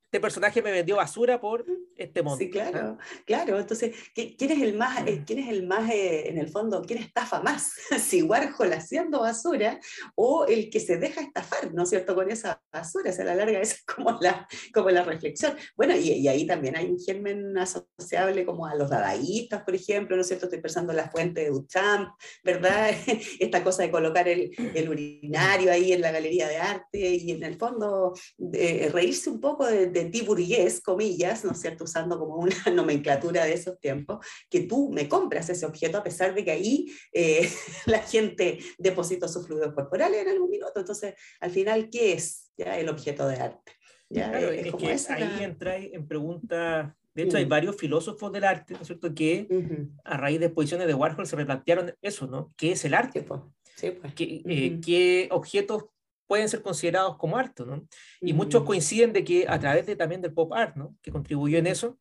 este 0.04 0.20
personaje 0.20 0.62
me 0.62 0.72
vendió 0.72 0.96
basura 0.96 1.40
por 1.40 1.64
este. 2.00 2.22
Sí, 2.38 2.50
claro, 2.50 2.96
claro. 3.26 3.58
Entonces, 3.58 3.94
¿quién 4.14 4.50
es 4.50 4.62
el 4.62 4.76
más, 4.76 5.06
eh, 5.06 5.22
quién 5.26 5.40
es 5.40 5.48
el 5.48 5.66
más 5.66 5.90
eh, 5.90 6.28
en 6.28 6.38
el 6.38 6.48
fondo, 6.48 6.82
quién 6.82 6.98
estafa 6.98 7.42
más? 7.42 7.72
si 7.98 8.22
Warhol 8.22 8.72
haciendo 8.72 9.20
basura 9.20 9.78
o 10.14 10.46
el 10.46 10.70
que 10.70 10.80
se 10.80 10.96
deja 10.96 11.20
estafar, 11.20 11.74
¿no 11.74 11.82
es 11.82 11.90
cierto? 11.90 12.14
Con 12.14 12.30
esa 12.30 12.60
basura, 12.72 13.10
a 13.10 13.24
la 13.24 13.34
larga 13.34 13.60
es 13.60 13.82
como 13.84 14.18
la, 14.20 14.48
como 14.72 14.90
la 14.90 15.02
reflexión. 15.02 15.56
Bueno, 15.76 15.94
y, 15.94 16.12
y, 16.12 16.28
ahí 16.28 16.46
también 16.46 16.76
hay 16.76 16.86
un 16.86 16.98
germen 16.98 17.56
asociable 17.58 18.46
como 18.46 18.66
a 18.66 18.74
los 18.74 18.88
dadaístas, 18.88 19.62
por 19.62 19.74
ejemplo, 19.74 20.16
¿no 20.16 20.22
es 20.22 20.28
cierto? 20.28 20.46
Estoy 20.46 20.60
pensando 20.60 20.92
en 20.92 20.96
la 20.96 21.10
fuente 21.10 21.42
de 21.42 21.50
Duchamp, 21.50 22.08
¿verdad? 22.42 22.90
Esta 23.40 23.62
cosa 23.62 23.82
de 23.82 23.90
colocar 23.90 24.26
el, 24.26 24.50
el 24.74 24.88
urinario 24.88 25.70
ahí 25.70 25.92
en 25.92 26.00
la 26.00 26.12
galería 26.12 26.48
de 26.48 26.56
arte 26.56 26.98
y 26.98 27.30
en 27.30 27.42
el 27.42 27.58
fondo 27.58 28.14
reírse 28.38 29.28
un 29.28 29.40
poco 29.40 29.66
de, 29.66 29.88
de 29.88 30.06
ti 30.06 30.22
burgués, 30.22 30.80
comillas, 30.80 31.44
¿no 31.44 31.52
es 31.52 31.60
cierto? 31.60 31.84
Usando 31.90 32.18
como 32.18 32.37
una 32.37 32.55
nomenclatura 32.74 33.44
de 33.44 33.55
esos 33.55 33.79
tiempos, 33.81 34.24
que 34.48 34.61
tú 34.61 34.90
me 34.90 35.09
compras 35.09 35.50
ese 35.50 35.66
objeto 35.66 35.98
a 35.98 36.03
pesar 36.05 36.35
de 36.35 36.44
que 36.44 36.50
ahí 36.53 36.87
eh, 37.12 37.48
la 37.87 37.98
gente 38.00 38.59
depositó 38.79 39.26
sus 39.29 39.46
fluidos 39.46 39.74
corporales 39.74 40.22
en 40.22 40.29
algún 40.29 40.50
minuto. 40.50 40.79
Entonces, 40.81 41.14
al 41.40 41.50
final, 41.50 41.88
¿qué 41.90 42.12
es 42.12 42.53
ya 42.57 42.79
el 42.79 42.88
objeto 42.88 43.26
de 43.26 43.37
arte? 43.37 43.72
¿Ya? 44.09 44.31
Claro, 44.31 44.50
es 44.50 44.66
es 44.66 44.72
como 44.72 44.87
que 44.87 44.92
esa 44.92 45.14
ahí 45.14 45.22
la- 45.37 45.42
entra 45.44 45.76
en 45.76 46.07
pregunta. 46.07 46.96
De 47.14 47.22
hecho, 47.24 47.37
hay 47.37 47.44
Mm. 47.46 47.48
varios 47.48 47.76
filósofos 47.76 48.33
del 48.33 48.44
arte, 48.44 48.74
¿no 48.74 48.81
es 48.83 48.87
cierto?, 48.87 49.12
que 49.14 49.46
Ujú. 49.50 49.88
a 50.05 50.16
raíz 50.16 50.38
de 50.38 50.46
exposiciones 50.46 50.87
de 50.87 50.94
Warhol 50.94 51.26
se 51.26 51.35
replantearon 51.37 51.92
eso, 52.00 52.26
¿no? 52.29 52.53
¿Qué 52.57 52.72
es 52.72 52.85
el 52.85 52.94
arte? 52.94 53.20
Sí, 53.20 53.26
pues. 53.26 53.40
Sí, 53.76 53.90
pues. 53.90 54.14
¿Qué, 54.14 54.42
eh, 54.46 54.70
Ujú. 54.72 54.81
qué 54.85 55.29
objetos 55.33 55.85
pueden 56.31 56.49
ser 56.49 56.62
considerados 56.62 57.16
como 57.19 57.37
arte, 57.37 57.64
¿no? 57.66 57.88
Y 58.21 58.33
muchos 58.35 58.62
coinciden 58.62 59.12
de 59.12 59.25
que 59.25 59.47
a 59.49 59.59
través 59.59 59.85
de, 59.85 59.97
también 59.97 60.23
del 60.23 60.33
pop 60.33 60.53
art, 60.53 60.77
¿no? 60.77 60.95
Que 61.03 61.11
contribuyó 61.11 61.59
en 61.59 61.66
eso, 61.66 61.99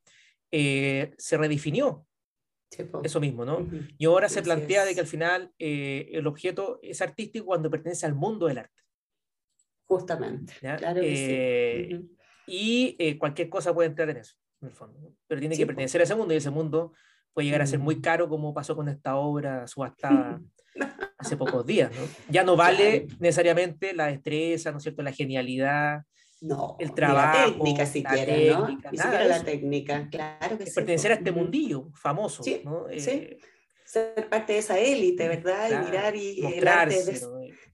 eh, 0.51 1.15
se 1.17 1.35
redefinió 1.35 2.05
Sí, 2.69 2.83
po. 2.83 3.01
eso 3.03 3.19
mismo, 3.19 3.43
¿no? 3.43 3.57
Ujú. 3.57 3.77
Y 3.97 4.05
ahora 4.05 4.29
se 4.29 4.43
plantea 4.43 4.85
de 4.85 4.93
que 4.93 4.99
al 4.99 5.07
final 5.07 5.51
eh, 5.57 6.09
el 6.11 6.27
objeto 6.27 6.77
es 6.83 7.01
artístico 7.01 7.47
cuando 7.47 7.71
pertenece 7.71 8.05
al 8.05 8.13
mundo 8.13 8.45
del 8.45 8.59
arte. 8.59 8.83
Justamente. 9.85 10.53
¿ya? 10.61 10.75
Claro 10.77 11.01
que 11.01 11.07
Eh, 11.11 11.87
sí. 11.89 11.95
Ujú. 11.95 12.09
Y 12.45 12.95
eh, 12.99 13.17
cualquier 13.17 13.49
cosa 13.49 13.73
puede 13.73 13.89
entrar 13.89 14.11
en 14.11 14.17
eso, 14.17 14.35
en 14.61 14.67
el 14.67 14.75
fondo. 14.75 14.99
¿no? 14.99 15.15
Pero 15.25 15.39
tiene 15.39 15.55
Sí, 15.55 15.61
que 15.63 15.65
pertenecer 15.65 16.01
a 16.01 16.03
ese 16.03 16.13
mundo 16.13 16.35
y 16.35 16.37
ese 16.37 16.51
mundo 16.51 16.93
puede 17.33 17.45
llegar 17.47 17.63
a 17.63 17.65
ser 17.65 17.79
muy 17.79 17.99
caro 17.99 18.29
como 18.29 18.53
pasó 18.53 18.75
con 18.75 18.89
esta 18.89 19.15
obra 19.15 19.65
subastada 19.65 20.39
hace 21.19 21.37
pocos 21.37 21.65
días. 21.65 21.91
¿no? 21.91 22.01
Ya 22.29 22.43
no 22.43 22.55
vale 22.55 23.01
Claro. 23.05 23.17
necesariamente 23.19 23.93
la 23.93 24.07
destreza, 24.07 24.71
¿no 24.71 24.77
es 24.77 24.83
cierto? 24.83 25.03
La 25.03 25.11
genialidad, 25.11 26.01
No, 26.41 26.77
el 26.79 26.87
ni 26.89 26.95
trabajo, 26.95 27.37
la 27.37 27.45
técnica 27.53 27.79
la 27.83 27.85
siquiera, 27.85 28.57
¿no? 28.59 28.65
técnica, 28.65 28.91
Ni 28.91 28.97
nada 28.97 29.11
siquiera 29.11 29.23
de 29.23 29.29
la 29.29 29.43
técnica, 29.43 30.07
claro 30.09 30.57
que 30.57 30.63
es 30.63 30.69
sí. 30.69 30.75
pertenecer 30.75 31.11
a 31.11 31.15
po. 31.15 31.19
este 31.19 31.31
mundillo 31.33 31.89
famoso. 31.93 32.41
Sí, 32.43 32.61
¿no? 32.63 32.85
sí. 32.97 33.09
Eh, 33.11 33.37
Ser 33.83 34.29
parte 34.29 34.53
de 34.53 34.59
esa 34.59 34.77
élite, 34.79 35.27
¿verdad? 35.27 35.67
claro, 35.67 35.83
y 35.83 35.89
mirar 35.89 36.15
y 36.15 36.45
el 36.45 36.67
arte. 36.67 37.19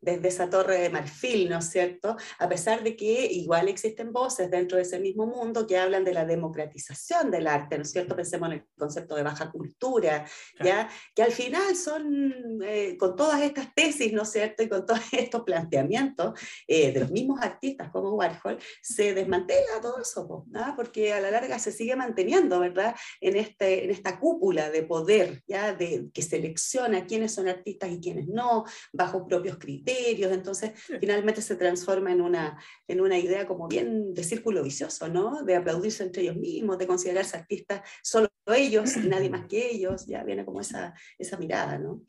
Des- 0.01 0.15
¿no? 0.15 0.15
desde 0.15 0.27
esa 0.27 0.49
torre 0.49 0.79
de 0.79 0.89
marfil, 0.89 1.49
¿no 1.49 1.59
es 1.59 1.69
cierto? 1.69 2.15
A 2.39 2.49
pesar 2.49 2.83
de 2.83 2.95
que 2.95 3.25
igual 3.25 3.67
existen 3.67 4.11
voces 4.11 4.49
dentro 4.49 4.77
de 4.77 4.83
ese 4.83 4.99
mismo 4.99 5.25
mundo 5.25 5.67
que 5.67 5.77
hablan 5.77 6.03
de 6.03 6.13
la 6.13 6.25
democratización 6.25 7.31
del 7.31 7.47
arte, 7.47 7.77
¿no 7.77 7.83
es 7.83 7.91
cierto? 7.91 8.15
Pensemos 8.15 8.47
en 8.49 8.53
el 8.53 8.65
concepto 8.77 9.15
de 9.15 9.23
baja 9.23 9.51
cultura, 9.51 10.25
¿ya? 10.63 10.89
Que 11.13 11.23
al 11.23 11.31
final 11.31 11.75
son, 11.75 12.59
eh, 12.63 12.97
con 12.97 13.15
todas 13.15 13.41
estas 13.41 13.73
tesis, 13.73 14.13
¿no 14.13 14.23
es 14.23 14.31
cierto? 14.31 14.63
Y 14.63 14.69
con 14.69 14.85
todos 14.85 15.01
estos 15.11 15.43
planteamientos 15.43 16.39
eh, 16.67 16.91
de 16.91 16.99
los 16.99 17.11
mismos 17.11 17.39
artistas 17.41 17.89
como 17.91 18.13
Warhol, 18.15 18.57
se 18.81 19.13
desmantela 19.13 19.81
todo 19.81 20.01
eso, 20.01 20.45
¿ah? 20.55 20.73
porque 20.75 21.13
a 21.13 21.19
la 21.19 21.31
larga 21.31 21.59
se 21.59 21.71
sigue 21.71 21.95
manteniendo, 21.95 22.59
¿verdad? 22.59 22.95
En, 23.21 23.35
este, 23.35 23.85
en 23.85 23.91
esta 23.91 24.19
cúpula 24.19 24.69
de 24.69 24.83
poder, 24.83 25.43
¿ya? 25.47 25.73
De, 25.73 26.09
que 26.13 26.21
selecciona 26.21 27.05
quiénes 27.05 27.33
son 27.33 27.47
artistas 27.47 27.91
y 27.91 27.99
quiénes 27.99 28.27
no, 28.27 28.65
bajo 28.93 29.25
propios 29.27 29.57
criterios, 29.57 29.94
entonces 30.33 30.71
Sí. 30.87 30.93
finalmente 30.99 31.41
se 31.41 31.55
transforma 31.55 32.11
en 32.11 32.21
una, 32.21 32.57
en 32.87 33.01
una 33.01 33.17
idea 33.17 33.45
como 33.47 33.67
bien 33.67 34.13
de 34.13 34.23
círculo 34.23 34.63
vicioso, 34.63 35.07
¿no? 35.07 35.43
De 35.43 35.55
aplaudirse 35.55 36.03
entre 36.03 36.23
ellos 36.23 36.37
mismos, 36.37 36.77
de 36.77 36.87
considerarse 36.87 37.37
artistas 37.37 37.81
solo 38.03 38.27
ellos 38.47 38.95
y 38.97 39.07
nadie 39.07 39.29
más 39.29 39.47
que 39.47 39.71
ellos, 39.71 40.05
ya 40.05 40.23
viene 40.23 40.45
como 40.45 40.61
esa, 40.61 40.93
esa 41.17 41.37
mirada, 41.37 41.77
¿no? 41.79 42.03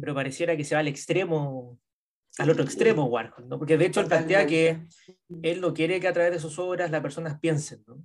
Pero 0.00 0.14
pareciera 0.14 0.56
que 0.56 0.64
se 0.64 0.74
va 0.74 0.80
al 0.80 0.88
extremo, 0.88 1.78
al 2.38 2.50
otro 2.50 2.64
extremo 2.64 3.06
Warhol, 3.06 3.48
¿no? 3.48 3.58
Porque 3.58 3.78
de 3.78 3.86
hecho 3.86 4.00
él 4.00 4.06
plantea 4.06 4.46
que 4.46 4.86
él 5.42 5.60
no 5.60 5.72
quiere 5.72 5.98
que 6.00 6.08
a 6.08 6.12
través 6.12 6.32
de 6.32 6.40
sus 6.40 6.58
obras 6.58 6.90
las 6.90 7.00
personas 7.00 7.38
piensen, 7.40 7.82
¿no? 7.86 8.02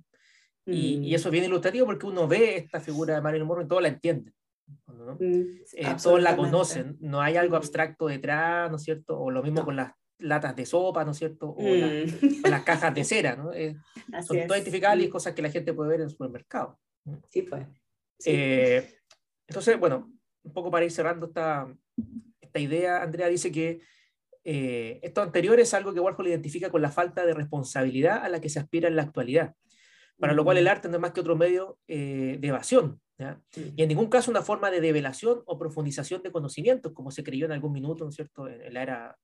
Y, 0.66 0.94
y 1.06 1.10
Mm. 1.10 1.14
eso 1.14 1.28
es 1.28 1.32
bien 1.32 1.44
ilustrativo 1.44 1.84
porque 1.84 2.06
uno 2.06 2.26
ve 2.26 2.56
esta 2.56 2.80
figura 2.80 3.14
de 3.14 3.20
Marilyn 3.20 3.46
Monroe 3.46 3.66
y 3.66 3.68
todos 3.68 3.82
la 3.82 3.88
entienden. 3.88 4.34
¿No? 4.88 5.14
Mm, 5.14 5.58
Eh, 5.74 5.96
todos 6.02 6.22
la 6.22 6.36
conocen, 6.36 6.96
no 7.00 7.20
hay 7.20 7.36
algo 7.36 7.54
Mm. 7.54 7.58
abstracto 7.58 8.06
detrás, 8.06 8.70
¿no 8.70 8.76
es 8.76 8.82
cierto? 8.82 9.18
O 9.18 9.30
lo 9.30 9.42
mismo 9.42 9.60
No. 9.60 9.64
con 9.66 9.76
las 9.76 9.92
latas 10.18 10.54
de 10.56 10.64
sopa, 10.66 11.04
¿no 11.04 11.10
es 11.10 11.18
cierto? 11.18 11.48
O, 11.48 11.74
Mm. 11.74 12.42
o 12.44 12.48
las 12.48 12.62
cajas 12.62 12.94
de 12.94 13.04
cera, 13.04 13.36
¿no? 13.36 13.52
Eh, 13.52 13.76
son 14.26 14.38
es. 14.38 14.46
todas 14.46 14.58
identificables 14.60 15.04
y 15.06 15.08
Mm, 15.08 15.12
cosas 15.12 15.34
que 15.34 15.42
la 15.42 15.50
gente 15.50 15.72
puede 15.72 15.90
ver 15.90 16.00
en 16.00 16.04
el 16.06 16.10
supermercado. 16.10 16.78
Sí, 17.28 17.42
pues. 17.42 17.66
Sí. 18.18 18.30
Eh, 18.32 18.98
entonces, 19.48 19.78
bueno, 19.78 20.10
un 20.42 20.52
poco 20.52 20.70
para 20.70 20.84
ir 20.84 20.90
cerrando 20.90 21.26
esta, 21.26 21.68
esta 22.40 22.58
idea, 22.58 23.02
Andrea 23.02 23.28
dice 23.28 23.50
que 23.52 23.80
eh, 24.46 25.00
esto 25.02 25.22
anterior 25.22 25.58
es 25.58 25.72
algo 25.74 25.92
que 25.94 26.00
Warhol 26.00 26.28
identifica 26.28 26.70
con 26.70 26.82
la 26.82 26.90
falta 26.90 27.24
de 27.26 27.32
responsabilidad 27.34 28.22
a 28.22 28.28
la 28.28 28.40
que 28.40 28.48
se 28.50 28.58
aspira 28.60 28.88
en 28.88 28.96
la 28.96 29.02
actualidad, 29.02 29.54
para 30.18 30.34
lo 30.34 30.44
cual 30.44 30.58
el 30.58 30.68
arte 30.68 30.88
no 30.88 30.96
es 30.96 31.00
más 31.00 31.12
que 31.12 31.20
otro 31.20 31.34
medio 31.34 31.78
eh, 31.88 32.36
de 32.38 32.48
evasión, 32.48 33.00
¿ya? 33.18 33.40
Mm. 33.56 33.60
y 33.76 33.82
en 33.82 33.88
ningún 33.88 34.08
caso 34.08 34.30
una 34.30 34.42
forma 34.42 34.70
de 34.70 34.80
develación 34.80 35.42
o 35.46 35.58
profundización 35.58 36.22
de 36.22 36.32
conocimientos, 36.32 36.92
como 36.92 37.10
se 37.10 37.22
creyó 37.24 37.46
en 37.46 37.52
algún 37.52 37.72
minuto, 37.72 38.04
¿no 38.04 38.10
es 38.10 38.16
cierto?, 38.16 38.48
en, 38.48 38.60
en 38.62 38.74
la 38.74 38.82
era 38.82 39.18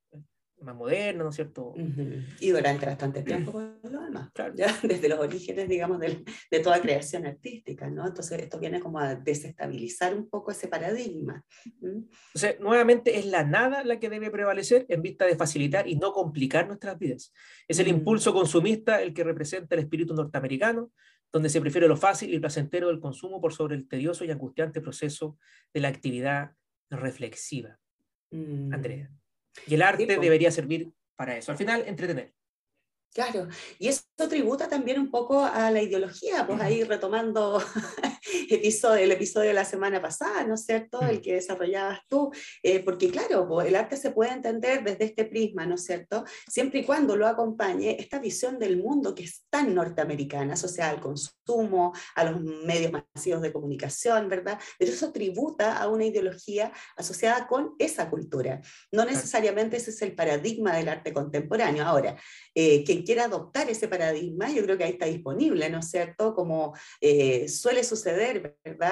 más 0.63 0.77
moderna, 0.77 1.25
¿no 1.25 1.31
es 1.31 1.37
cierto? 1.37 1.69
Ujú. 1.69 2.03
Y 2.39 2.51
durante 2.51 2.85
bastante 2.85 3.23
tiempo 3.23 3.51
con 3.51 3.79
lo 3.83 4.03
demás, 4.03 4.31
Claro. 4.35 4.53
ya 4.55 4.67
desde 4.83 5.09
los 5.09 5.19
orígenes, 5.19 5.67
digamos, 5.71 5.99
del- 5.99 6.23
de 6.51 6.61
toda 6.61 6.83
creación 6.83 7.25
artística, 7.27 7.89
¿no? 7.89 8.07
Entonces 8.07 8.39
esto 8.43 8.59
viene 8.61 8.79
como 8.79 8.99
a 8.99 9.15
desestabilizar 9.15 10.15
un 10.15 10.29
poco 10.29 10.51
ese 10.51 10.69
paradigma. 10.69 11.43
¿m? 11.81 12.05
Entonces, 12.35 12.61
nuevamente 12.61 13.19
es 13.19 13.25
la 13.25 13.43
nada 13.43 13.83
la 13.85 13.99
que 13.99 14.11
debe 14.11 14.31
prevalecer 14.31 14.85
en 14.91 15.01
vista 15.01 15.25
de 15.25 15.35
facilitar 15.35 15.89
y 15.89 15.97
no 15.97 16.13
complicar 16.13 16.67
nuestras 16.67 16.99
vidas. 16.99 17.33
Es 17.67 17.79
el 17.79 17.87
Mm. 17.87 17.97
impulso 17.97 18.35
consumista 18.35 19.01
el 19.01 19.15
que 19.15 19.25
representa 19.25 19.75
el 19.75 19.81
espíritu 19.81 20.13
norteamericano, 20.13 20.93
donde 21.33 21.49
se 21.49 21.61
prefiere 21.61 21.89
lo 21.89 21.97
fácil 21.97 22.33
y 22.35 22.39
placentero 22.39 22.89
del 22.89 23.01
consumo 23.01 23.41
por 23.41 23.53
sobre 23.53 23.77
el 23.77 23.89
tedioso 23.89 24.25
y 24.25 24.31
angustiante 24.31 24.81
proceso 24.81 25.39
de 25.73 25.81
la 25.81 25.89
actividad 25.89 26.53
reflexiva. 26.91 27.79
Mm. 28.31 28.73
Andrea. 28.73 29.11
Y 29.67 29.75
el 29.75 29.83
arte 29.83 30.07
debería 30.07 30.51
servir 30.51 30.93
para 31.17 31.37
eso. 31.37 31.53
Al 31.53 31.59
final, 31.59 31.85
entretener. 31.87 32.35
Claro, 33.13 33.49
y 33.79 33.89
eso 33.89 34.05
tributa 34.29 34.69
también 34.69 35.01
un 35.01 35.11
poco 35.11 35.45
a 35.45 35.71
la 35.73 35.83
ideología, 35.83 36.47
pues 36.47 36.61
ahí 36.61 36.85
retomando 36.85 37.61
episodio, 38.57 39.05
el 39.05 39.13
episodio 39.13 39.49
de 39.49 39.55
la 39.55 39.65
semana 39.65 40.01
pasada, 40.01 40.45
¿no 40.45 40.55
es 40.55 40.65
cierto? 40.65 41.01
El 41.03 41.21
que 41.21 41.35
desarrollabas 41.35 42.01
tú, 42.09 42.31
eh, 42.63 42.81
porque 42.81 43.11
claro, 43.11 43.61
el 43.63 43.77
arte 43.77 43.97
se 43.97 44.11
puede 44.11 44.33
entender 44.33 44.83
desde 44.85 45.05
este 45.05 45.25
prisma, 45.25 45.67
¿no 45.67 45.77
es 45.77 45.85
cierto? 45.85 46.25
Siempre 46.49 46.81
y 46.81 46.85
cuando 46.85 47.17
lo 47.17 47.27
acompañe 47.27 47.97
esta 47.99 48.19
visión 48.19 48.59
del 48.59 48.77
mundo 48.79 49.15
que 49.15 49.25
es 49.25 49.47
tan 49.51 49.75
norteamericana, 49.75 50.55
asociada 50.55 50.91
al 50.91 51.01
consumo, 51.01 51.93
a 52.15 52.25
los 52.25 52.41
medios 52.41 52.93
masivos 52.93 53.43
de 53.43 53.53
comunicación, 53.53 54.29
¿verdad? 54.29 54.59
Pero 54.79 54.93
eso 54.93 55.13
tributa 55.13 55.79
a 55.79 55.89
una 55.89 56.05
ideología 56.05 56.73
asociada 56.97 57.47
con 57.47 57.75
esa 57.79 58.09
cultura. 58.11 58.61
No 58.93 59.05
necesariamente 59.05 59.77
ese 59.77 59.91
es 59.91 60.03
el 60.03 60.15
paradigma 60.15 60.77
del 60.77 60.89
arte 60.89 61.13
contemporáneo. 61.13 61.85
Ahora, 61.85 62.17
eh, 62.55 62.85
quien 62.85 63.03
quiera 63.03 63.25
adoptar 63.25 63.69
ese 63.69 63.89
paradigma, 63.89 64.51
yo 64.51 64.63
creo 64.63 64.77
que 64.77 64.85
ahí 64.85 64.93
está 64.93 65.07
disponible, 65.07 65.69
¿no 65.71 65.81
es 65.81 65.91
cierto? 65.91 66.35
Como 66.35 66.75
eh, 67.01 67.49
suele 67.49 67.85
suceder, 67.85 68.40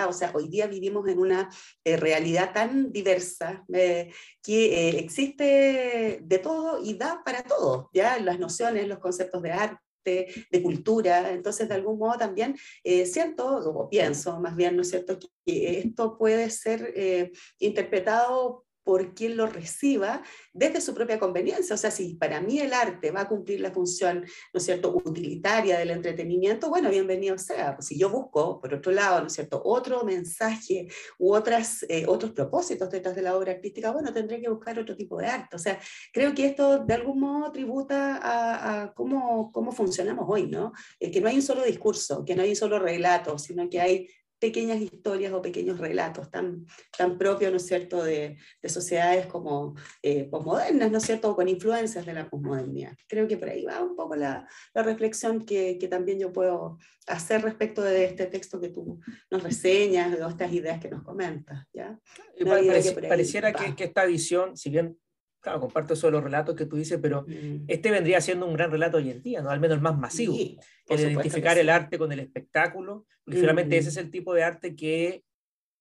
O 0.09 0.13
sea, 0.13 0.33
hoy 0.35 0.49
día 0.49 0.67
vivimos 0.67 1.09
en 1.09 1.19
una 1.19 1.51
eh, 1.85 1.97
realidad 1.97 2.53
tan 2.53 2.93
diversa 2.93 3.65
eh, 3.73 4.13
que 4.43 4.89
eh, 4.89 4.99
existe 4.99 6.21
de 6.23 6.39
todo 6.39 6.83
y 6.83 6.95
da 6.95 7.23
para 7.25 7.43
todo, 7.43 7.91
¿ya? 7.93 8.19
Las 8.19 8.39
nociones, 8.39 8.87
los 8.89 8.99
conceptos 8.99 9.43
de 9.43 9.53
arte 9.53 9.83
de 10.05 10.63
cultura, 10.63 11.33
entonces 11.33 11.69
de 11.69 11.75
algún 11.75 11.99
modo 11.99 12.17
también 12.17 12.57
siento 13.05 13.47
o 13.47 13.91
pienso 13.91 14.41
más 14.41 14.57
bien, 14.57 14.75
¿no 14.75 14.81
es 14.81 14.89
cierto?, 14.89 15.19
que 15.45 15.81
esto 15.81 16.17
puede 16.17 16.49
ser 16.49 17.31
interpretado 17.59 18.65
por 18.89 19.13
quien 19.13 19.37
lo 19.37 19.47
reciba 19.47 20.23
desde 20.55 20.81
su 20.81 20.95
propia 20.95 21.19
conveniencia. 21.19 21.75
O 21.75 21.77
sea, 21.77 21.91
si 21.91 22.15
para 22.15 22.41
mí 22.41 22.59
el 22.59 22.73
arte 22.73 23.11
va 23.11 23.21
a 23.21 23.29
cumplir 23.29 23.61
la 23.61 23.71
función, 23.71 24.23
¿no 24.23 24.59
es 24.59 24.65
cierto?, 24.65 24.97
utilitaria 25.05 25.79
del 25.79 25.91
entretenimiento, 25.91 26.71
bueno, 26.71 26.89
bienvenido 26.89 27.37
sea. 27.37 27.77
Pues 27.77 27.89
si 27.89 27.99
yo 27.99 28.09
busco, 28.09 28.59
por 28.59 28.73
otro 28.73 28.91
lado, 28.91 29.21
¿no 29.21 29.27
es 29.27 29.35
cierto?, 29.35 29.61
otro 29.63 30.05
mensaje 30.05 30.89
u 31.19 31.35
otras, 31.35 31.85
eh, 31.91 32.07
otros 32.07 32.33
propósitos 32.33 32.89
detrás 32.89 33.15
de 33.15 33.21
la 33.21 33.37
obra 33.37 33.53
artística, 33.53 33.91
bueno, 33.91 34.11
tendré 34.11 34.41
que 34.41 34.49
buscar 34.49 34.79
otro 34.79 34.97
tipo 34.97 35.19
de 35.19 35.27
arte. 35.27 35.55
O 35.57 35.59
sea, 35.59 35.79
creo 36.11 36.33
que 36.35 36.47
esto 36.47 36.79
de 36.83 36.95
algún 36.95 37.21
modo 37.21 37.53
tributa 37.53 38.17
a, 38.17 38.85
a 38.85 38.95
cómo, 38.95 39.53
cómo 39.53 39.71
funcionamos 39.71 40.25
hoy, 40.27 40.47
¿no? 40.47 40.73
Eh, 40.99 41.11
que 41.11 41.21
no 41.21 41.29
hay 41.29 41.37
un 41.37 41.43
solo 41.43 41.63
discurso, 41.63 42.25
que 42.25 42.35
no 42.35 42.41
hay 42.41 42.49
un 42.49 42.57
solo 42.57 42.79
relato, 42.79 43.39
sino 43.39 43.69
que 43.69 43.83
hay 43.83 44.09
pequeñas 44.39 44.81
historias 44.81 45.33
o 45.33 45.43
pequeños 45.43 45.79
relatos 45.79 46.31
tan, 46.31 46.67
tan 46.97 47.19
propios, 47.19 47.51
¿no 47.51 47.57
es 47.57 47.67
cierto?, 47.67 48.03
de, 48.05 48.37
de 48.63 48.69
sociedades 48.69 49.27
como 49.27 49.75
eh, 50.03 50.25
posmodernas, 50.25 50.91
¿no 50.91 50.99
es 50.99 51.05
cierto?, 51.05 51.31
o 51.31 51.37
con 51.37 51.49
influencias 51.49 52.07
de 52.07 52.13
la 52.13 52.29
posmodernidad. 52.29 52.97
Creo 53.09 53.27
que 53.27 53.37
por 53.37 53.49
ahí 53.49 53.65
va 53.65 53.83
un 53.83 53.97
poco 53.97 54.17
la, 54.17 54.49
la 54.75 54.83
reflexión 54.83 55.45
que, 55.45 55.79
que, 55.79 55.89
también 55.89 56.19
yo 56.19 56.33
puedo 56.33 56.79
hacer 57.07 57.43
respecto 57.43 57.83
de 57.83 58.05
este 58.05 58.27
texto 58.27 58.61
que 58.61 58.69
tú 58.69 59.01
nos 59.31 59.43
reseñas, 59.43 60.11
de 60.11 60.27
estas 60.27 60.53
ideas 60.53 60.81
que 60.81 60.91
nos 60.91 61.03
comentas, 61.03 61.67
¿ya? 61.73 61.99
No, 62.39 62.51
pareci 62.51 62.95
pareciera 62.95 63.53
que, 63.53 63.75
que, 63.75 63.85
esta 63.85 64.05
visión, 64.05 64.57
si 64.57 64.71
bien 64.71 64.99
claro, 65.41 65.61
comparto 65.61 65.95
eso 65.95 66.07
de 66.09 66.13
los 66.13 66.25
relatos 66.25 66.55
que 66.57 66.67
tú 66.67 66.77
dices, 66.77 66.99
pero 67.01 67.23
Mm. 67.29 67.65
este 67.69 67.91
vendría 67.91 68.21
siendo 68.21 68.47
un 68.47 68.55
gran 68.55 68.71
relato 68.71 68.97
hoy 68.99 69.11
en 69.11 69.23
día, 69.23 69.41
¿no? 69.43 69.51
Al 69.51 69.61
menos 69.61 69.77
el 69.77 69.83
más 69.83 69.97
masivo. 69.99 70.35
Sí, 70.35 70.59
el 70.89 71.01
identificar 71.01 71.55
que 71.55 71.61
el 71.61 71.67
sí. 71.67 71.71
arte 71.71 71.99
con 71.99 72.11
el 72.13 72.21
espectáculo, 72.21 73.07
porque 73.25 73.39
finalmente 73.41 73.77
Mm. 73.77 73.79
ese 73.79 73.89
es 73.91 73.97
el 73.99 74.11
tipo 74.11 74.35
de 74.35 74.43
arte 74.43 74.75
que, 74.75 75.23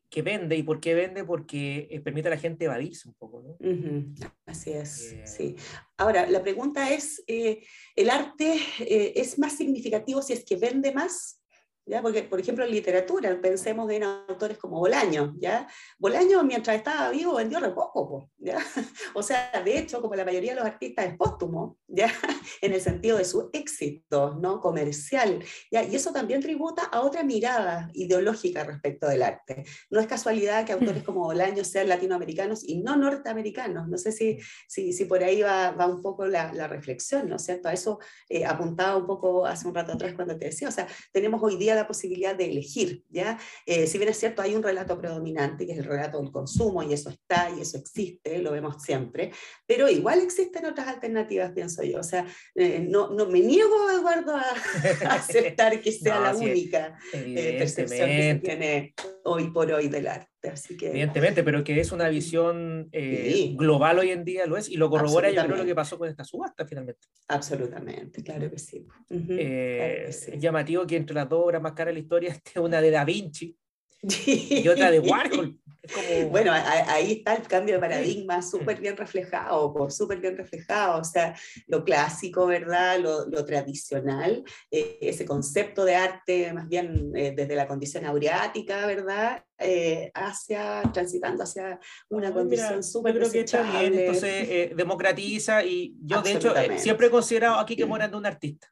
que 0.10 0.22
vende. 0.22 0.56
¿Y 0.56 0.63
por 0.63 0.80
qué 0.80 0.93
vende? 0.96 1.24
Porque 1.26 1.88
eh, 1.91 2.00
permite 2.00 2.28
a 2.30 2.32
la 2.32 2.38
gente 2.38 2.65
evadirse 2.65 3.10
un 3.10 3.15
poco, 3.15 3.41
¿no? 3.41 3.50
Ujú, 3.60 4.13
Así 4.46 4.72
es, 4.72 5.12
Eh, 5.12 5.24
sí. 5.28 5.56
Ahora, 5.98 6.30
la 6.30 6.41
pregunta 6.41 6.91
es, 6.93 7.24
eh, 7.28 7.62
¿el 7.96 8.10
arte 8.10 8.56
eh, 8.80 9.13
es 9.17 9.38
más 9.38 9.58
significativo 9.58 10.22
si 10.22 10.34
es 10.34 10.46
que 10.46 10.56
vende 10.56 10.93
más? 10.93 11.41
¿Ya? 11.88 12.02
Porque, 12.02 12.23
por 12.23 12.39
ejemplo, 12.39 12.65
en 12.65 12.71
literatura, 12.71 13.39
pensemos 13.41 13.89
en 13.91 14.04
autores 14.04 14.58
como 14.58 14.78
Bolaño, 14.80 15.36
¿ya? 15.39 15.67
Bolaño, 15.97 16.43
mientras 16.43 16.76
estaba 16.76 17.10
vivo, 17.12 17.36
vendió 17.36 17.62
re 17.62 17.71
poco, 17.71 18.10
po, 18.10 18.32
¿ya? 18.38 18.58
O 19.15 19.23
sea, 19.23 19.50
de 19.63 19.78
hecho, 19.78 20.02
como 20.02 20.13
la 20.13 20.26
mayoría 20.26 20.52
de 20.52 20.60
los 20.60 20.65
artistas 20.65 21.06
es 21.06 21.15
póstumo, 21.15 21.78
¿ya? 21.88 22.12
En 22.62 22.73
el 22.73 22.82
sentido 22.82 23.17
de 23.17 23.23
su 23.23 23.50
éxito, 23.54 24.38
¿no? 24.41 24.60
Comercial, 24.60 25.41
¿ya? 25.71 25.84
Y 25.84 25.95
eso 25.95 26.12
también 26.12 26.41
tributa 26.41 26.84
a 26.84 27.02
otra 27.02 27.23
mirada 27.23 27.89
ideológica 27.93 28.65
respecto 28.65 29.08
del 29.08 29.23
arte. 29.23 29.63
No 29.89 30.02
es 30.02 30.08
casualidad 30.08 30.65
que 30.65 30.73
autores 30.73 31.04
como 31.06 31.21
Bolaño 31.21 31.63
sean 31.63 31.88
latinoamericanos 31.88 32.65
y 32.65 32.82
no 32.82 32.97
norteamericanos. 32.97 33.88
No 33.88 33.97
sé 33.97 34.12
si, 34.12 34.39
si, 34.67 34.91
si 34.91 35.06
por 35.06 35.23
ahí 35.23 35.41
va, 35.41 35.71
va 35.71 35.88
un 35.88 36.02
poco 36.02 36.26
la, 36.26 36.52
la 36.52 36.67
reflexión, 36.67 37.30
¿no 37.30 37.38
es 37.38 37.45
cierto? 37.45 37.69
A 37.69 37.73
eso 37.73 38.00
eh, 38.28 38.43
apuntaba 38.45 38.97
un 38.97 39.08
poco 39.08 39.45
hace 39.45 39.67
un 39.67 39.73
rato 39.73 39.93
atrás 39.93 40.13
cuando 40.15 40.38
te 40.38 40.47
decía, 40.47 40.67
o 40.67 40.71
sea, 40.71 40.86
tenemos 41.13 41.41
hoy 41.41 41.56
día 41.56 41.77
la 41.78 41.88
posibilidad 41.88 42.36
de 42.36 42.46
elegir, 42.46 43.04
¿ya? 43.10 43.40
Eh, 43.66 43.88
si 43.88 43.98
bien 43.98 44.10
es 44.10 44.18
cierto, 44.18 44.42
hay 44.42 44.56
un 44.56 44.63
relato 44.63 44.98
predominante, 44.98 45.66
que 45.66 45.74
es 45.74 45.80
el 45.80 45.86
relato 45.86 46.20
del 46.20 46.32
consumo, 46.32 46.84
y 46.84 46.94
eso 46.94 47.10
está, 47.10 47.50
y 47.58 47.62
eso 47.62 47.78
existe, 47.78 48.40
lo 48.40 48.52
vemos 48.52 48.82
siempre, 48.84 49.32
pero 49.66 49.90
igual 49.90 50.22
existen 50.22 50.66
otras 50.66 50.88
alternativas, 50.88 51.52
pienso 51.52 51.84
yo. 51.84 52.00
O 52.00 52.04
sea, 52.04 52.26
eh, 52.56 52.86
no, 52.88 53.10
no 53.10 53.28
me 53.28 53.40
niego, 53.40 53.90
Eduardo, 53.90 54.36
a, 54.36 54.42
a 54.42 55.13
aceptar 55.16 55.80
que 55.82 55.92
sea 55.92 56.16
No, 56.16 56.22
la 56.22 56.36
única 56.36 56.98
eh, 57.13 57.56
percepción 57.58 58.10
que 58.10 58.34
se 58.34 58.40
tiene 58.40 58.94
hoy 59.28 59.52
por 59.52 59.72
hoy 59.72 59.88
del 59.90 60.08
arte. 60.08 60.50
Así 60.52 60.78
que, 60.78 60.90
evidentemente, 60.90 61.44
pero 61.44 61.63
que 61.63 61.80
es 61.80 61.92
una 61.92 62.08
visión 62.10 62.88
eh, 62.92 63.32
Sí. 63.34 63.56
global 63.58 64.00
hoy 64.00 64.12
en 64.12 64.24
día, 64.24 64.46
lo 64.46 64.56
es, 64.58 64.70
y 64.70 64.78
lo 64.78 64.90
corrobora 64.90 65.30
yo 65.30 65.44
creo 65.46 65.58
lo 65.58 65.66
que 65.66 65.76
pasó 65.76 65.98
con 65.98 66.08
esta 66.10 66.24
subasta 66.24 66.66
finalmente. 66.66 67.08
absolutamente, 67.28 68.24
claro 68.24 68.50
que 68.50 68.58
sí. 68.58 68.86
Ujú, 69.10 69.34
Eh, 69.38 69.76
claro 69.78 70.06
que 70.08 70.13
sí. 70.13 70.32
Es 70.34 70.42
llamativo 70.42 70.88
que 70.88 70.96
entre 70.96 71.16
las 71.16 71.28
dos 71.30 71.44
obras 71.46 71.62
más 71.62 71.74
caras 71.74 71.88
de 71.88 71.94
la 71.94 72.00
historia 72.00 72.30
esté 72.42 72.60
una 72.60 72.82
de 72.82 72.92
Da 72.92 73.04
Vinci 73.06 73.56
y 74.26 74.68
otra 74.68 74.92
de 74.92 75.00
Warhol. 75.00 75.32
Como- 75.34 75.68
Bueno, 76.32 76.52
ahí 76.54 77.14
está 77.14 77.36
el 77.36 77.44
cambio 77.44 77.76
de 77.76 77.80
paradigma 77.80 78.42
súper 78.42 78.80
bien 78.80 78.98
reflejado, 78.98 79.74
por 79.74 79.92
súper 79.92 80.20
bien 80.20 80.38
reflejado, 80.38 81.00
o 81.00 81.04
sea, 81.04 81.36
lo 81.68 81.84
clásico, 81.84 82.46
¿verdad? 82.46 83.00
Lo, 83.00 83.28
lo 83.28 83.46
tradicional, 83.46 84.44
eh, 84.72 84.98
ese 85.02 85.26
concepto 85.26 85.86
de 85.86 85.96
arte, 85.96 86.54
más 86.54 86.68
bien 86.68 87.12
eh, 87.16 87.34
desde 87.36 87.56
la 87.56 87.68
condición 87.68 88.06
aureática, 88.06 88.86
¿verdad? 88.86 89.44
Eh, 89.60 90.12
hacia, 90.14 90.84
transitando 90.94 91.44
hacia 91.44 91.80
una 92.10 92.28
Ay, 92.28 92.34
condición 92.34 92.84
súper 92.84 93.14
Yo 93.14 93.20
creo 93.22 93.32
que 93.32 93.40
está 93.40 93.64
bien, 93.64 93.94
entonces 93.98 94.76
democratiza 94.76 95.64
y 95.64 95.96
yo 96.04 96.22
de 96.22 96.34
hecho 96.34 96.54
siempre 96.78 97.08
he 97.08 97.10
considerado 97.10 97.60
aquí 97.60 97.76
que 97.76 97.86
Morando 97.86 98.18
un 98.18 98.26
artista. 98.26 98.68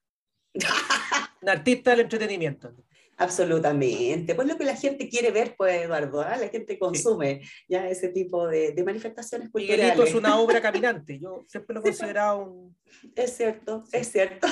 Un 1.41 1.49
artista 1.49 1.91
del 1.91 1.99
entretenimiento. 1.99 2.73
Absolutamente. 3.17 4.35
Pues 4.35 4.47
lo 4.47 4.57
que 4.57 4.65
la 4.65 4.75
gente 4.75 5.07
quiere 5.09 5.31
ver, 5.31 5.55
pues, 5.57 5.83
Eduardo, 5.83 6.21
¿ah? 6.21 6.35
la 6.37 6.49
gente 6.49 6.77
consume 6.77 7.41
ya 7.67 7.87
ese 7.89 8.09
tipo 8.09 8.47
de, 8.47 8.71
de 8.73 8.83
manifestaciones 8.83 9.49
culturales. 9.49 9.83
Miguelito 9.85 10.03
es 10.03 10.13
una 10.15 10.39
obra 10.39 10.61
caminante. 10.61 11.19
Yo 11.19 11.43
siempre 11.47 11.73
lo 11.73 11.79
he 11.79 11.83
considerado 11.83 12.39
un- 12.39 12.75
Es 13.15 13.35
cierto, 13.37 13.83
es 13.91 14.11
cierto. 14.11 14.47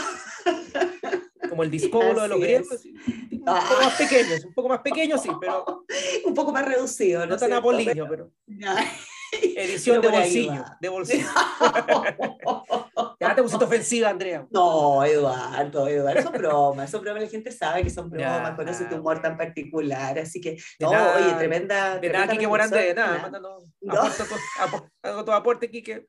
como 1.50 1.64
el 1.64 1.72
discóbolo 1.72 2.22
de 2.22 2.28
los 2.30 2.40
griegos. 2.40 2.82
sí, 2.82 2.94
Un 3.32 3.40
poco 3.46 3.82
más 3.84 3.96
pequeño, 3.98 4.36
un 4.48 4.54
poco 4.54 4.70
más 4.70 4.80
pequeño, 4.82 5.18
sí, 5.18 5.30
pero 5.40 5.86
Un 6.26 6.34
poco 6.34 6.52
más 6.52 6.66
reducido, 6.66 7.22
¿no? 7.22 7.34
no 7.34 7.38
tan 7.38 7.54
apolíneo, 7.54 8.08
pero. 8.10 8.32
edición 9.58 10.02
de 10.02 10.08
bolsillo. 10.10 10.66
De 10.82 10.90
bolsillo. 10.90 11.28
Ya 13.20 13.36
te 13.36 13.42
pusiste 13.44 13.64
ofensiva, 13.66 14.10
Andrea. 14.10 14.46
No, 14.52 15.04
Eduardo, 15.04 15.88
Eduardo, 15.88 16.22
son 16.24 16.34
bromas, 16.34 16.92
son 16.92 17.02
bromas, 17.02 17.24
la 17.24 17.30
gente 17.30 17.52
sabe 17.52 17.84
que 17.84 17.90
son 17.90 18.10
bromas, 18.10 18.50
Ya, 18.52 18.56
conoce 18.56 18.86
tu 18.86 18.96
ah, 18.96 19.00
humor 19.00 19.22
tan 19.22 19.38
particular, 19.38 20.18
así 20.20 20.42
que, 20.42 20.58
no, 20.80 20.92
nada- 20.92 21.18
oye, 21.18 21.34
tremenda, 21.36 22.00
De 22.00 22.10
nada, 22.10 22.28
Quique 22.28 22.48
Morante, 22.48 22.78
de 22.78 22.94
nada. 22.94 23.14
reflexión, 23.14 23.32
Mándanos, 23.32 23.64
No. 23.82 23.94
aporta 23.94 24.26
tu, 24.26 24.36
apo- 24.62 24.90
hago 25.04 25.26
tu 25.26 25.32
aporte, 25.32 25.70
Quique. 25.70 26.08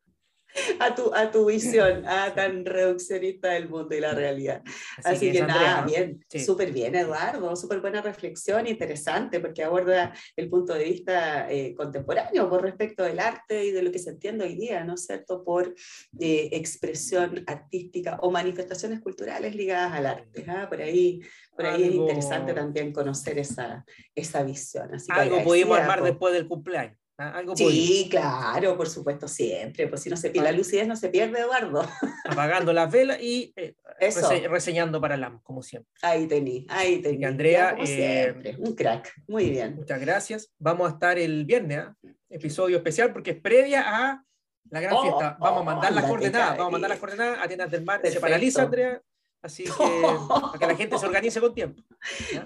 A 0.81 0.95
tu, 0.95 1.13
a 1.15 1.31
tu 1.31 1.47
visión 1.47 2.05
ah, 2.07 2.33
tan 2.35 2.65
reduccionista 2.65 3.51
del 3.51 3.69
mundo 3.69 3.95
y 3.95 4.01
la 4.01 4.13
realidad. 4.15 4.63
Así, 5.03 5.31
que, 5.31 5.37
es, 5.39 5.43
Andrea, 5.43 5.61
nada, 5.61 5.81
¿no? 5.83 5.87
bien, 5.87 6.25
Sí. 6.29 6.41
súper 6.41 6.73
bien, 6.73 6.95
Eduardo, 6.95 7.55
súper 7.57 7.81
buena 7.81 8.03
reflexión, 8.03 8.67
interesante, 8.67 9.41
porque 9.41 9.63
aborda 9.65 10.13
el 10.37 10.49
punto 10.49 10.75
de 10.75 10.85
vista 10.85 11.51
eh, 11.51 11.75
contemporáneo 11.75 12.49
por 12.49 12.63
respecto 12.63 13.03
del 13.03 13.19
arte 13.21 13.65
y 13.65 13.71
de 13.73 13.83
lo 13.83 13.91
que 13.93 13.99
se 13.99 14.11
entiende 14.11 14.45
hoy 14.45 14.55
día, 14.55 14.85
¿no 14.85 14.95
es 14.95 15.07
cierto?, 15.07 15.43
por 15.45 15.75
eh, 16.21 16.49
expresión 16.53 17.45
artística 17.47 18.19
o 18.23 18.31
manifestaciones 18.31 19.01
culturales 19.01 19.55
ligadas 19.55 19.93
al 19.93 20.07
arte. 20.07 20.45
¿ah? 20.49 20.67
Por 20.69 20.81
ahí, 20.81 21.21
por 21.57 21.67
ahí 21.67 21.85
es 21.85 21.95
interesante 21.95 22.53
también 22.55 22.93
conocer 22.93 23.39
esa, 23.39 23.85
esa 24.15 24.43
visión. 24.43 24.95
Así 24.95 25.07
que 25.13 25.21
Algo 25.21 25.43
pudimos 25.43 25.79
armar 25.79 26.01
por- 26.01 26.09
después 26.09 26.35
del 26.35 26.47
cumpleaños. 26.49 26.99
¿Ah? 27.19 27.31
Algo. 27.39 27.57
Sí, 27.57 28.09
claro, 28.11 28.77
por 28.77 28.89
supuesto, 28.89 29.29
siempre. 29.29 29.87
Pues 29.89 30.03
si 30.03 30.11
no 30.11 30.17
se 30.17 30.31
pierde, 30.31 30.51
la 30.51 30.57
lucidez 30.57 30.87
no 30.87 30.97
se 30.97 31.09
pierde, 31.09 31.41
Eduardo. 31.41 31.87
Apagando 32.25 32.73
las 32.73 32.91
velas 32.91 33.19
y 33.21 33.53
eh, 33.57 33.75
rese- 34.01 34.49
reseñando 34.49 35.01
para 35.01 35.17
LAM, 35.17 35.41
como 35.43 35.63
siempre. 35.63 35.91
Ahí 36.03 36.27
tení, 36.27 36.67
ahí 36.69 37.01
tení. 37.03 37.19
que 37.19 37.27
Andrea, 37.27 37.71
como 37.73 37.85
eh, 37.85 37.87
siempre, 37.87 38.57
un 38.59 38.75
crack. 38.75 39.13
Muy 39.29 39.51
bien. 39.51 39.77
Muchas 39.77 40.01
gracias. 40.01 40.53
Vamos 40.59 40.89
a 40.91 40.95
estar 40.95 41.19
el 41.19 41.45
viernes, 41.45 41.79
¿ah? 41.79 41.97
episodio 42.31 42.77
especial, 42.79 43.13
porque 43.13 43.33
es 43.33 43.41
previa 43.41 43.83
a 43.87 44.25
la 44.71 44.81
gran 44.81 44.95
Oh, 44.95 45.03
fiesta. 45.03 45.37
Vamos 45.39 45.61
a 45.61 45.65
mandar 45.65 45.93
las 45.93 46.05
ándate, 46.05 46.09
coordenadas, 46.09 46.51
vamos 46.57 46.67
a 46.69 46.71
mandar 46.73 46.91
las 46.91 46.99
coordenadas 46.99 47.39
a 47.43 47.47
Tiendas 47.47 47.71
del 47.71 47.85
Mar. 47.85 47.97
Se 47.99 48.03
Perfecto. 48.03 48.21
paraliza, 48.23 48.63
Andrea. 48.63 49.03
Así 49.45 49.65
que 49.65 49.71
para 49.71 50.59
que 50.59 50.67
la 50.67 50.75
gente 50.75 50.99
se 50.99 51.05
organice 51.07 51.39
con 51.39 51.53
tiempo. 51.55 51.83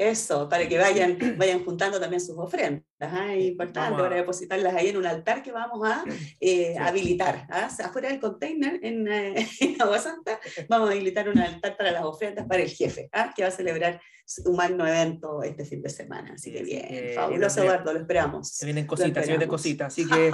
Eso, 0.00 0.48
para 0.48 0.66
que 0.68 0.76
vayan, 0.78 1.16
vayan 1.36 1.64
juntando 1.64 2.00
también 2.00 2.20
sus 2.20 2.36
ofrendas. 2.36 2.82
Es 3.30 3.44
importante 3.44 3.94
a- 3.94 3.96
para 3.96 4.16
depositarlas 4.16 4.74
ahí 4.74 4.88
en 4.88 4.96
un 4.96 5.06
altar 5.06 5.40
que 5.42 5.52
vamos 5.52 5.88
a 5.88 6.02
eh, 6.40 6.72
Sí. 6.72 6.82
habilitar. 6.82 7.46
¿ah? 7.50 7.68
Afuera 7.84 8.08
del 8.08 8.18
container, 8.18 8.80
en, 8.82 9.06
eh, 9.06 9.46
en 9.60 9.80
Agua 9.80 10.00
Santa, 10.00 10.40
vamos 10.68 10.88
a 10.88 10.92
habilitar 10.92 11.28
un 11.28 11.38
altar 11.38 11.76
para 11.76 11.92
las 11.92 12.04
ofrendas 12.04 12.46
para 12.48 12.62
el 12.62 12.68
jefe, 12.68 13.08
¿ah? 13.12 13.32
que 13.34 13.42
va 13.42 13.48
a 13.48 13.52
celebrar 13.52 14.00
un 14.44 14.56
magno 14.56 14.84
evento 14.86 15.42
este 15.44 15.64
fin 15.64 15.80
de 15.80 15.88
semana. 15.90 16.32
Así 16.34 16.52
que 16.52 16.62
bien, 16.64 17.14
fabuloso 17.14 17.62
Eduardo, 17.62 17.92
lo 17.92 18.00
esperamos. 18.00 18.48
Se 18.48 18.66
vienen 18.66 18.86
cositas, 18.88 19.24
se 19.24 19.30
vienen 19.30 19.48
cositas. 19.48 19.86
Así 19.86 20.06
que 20.06 20.32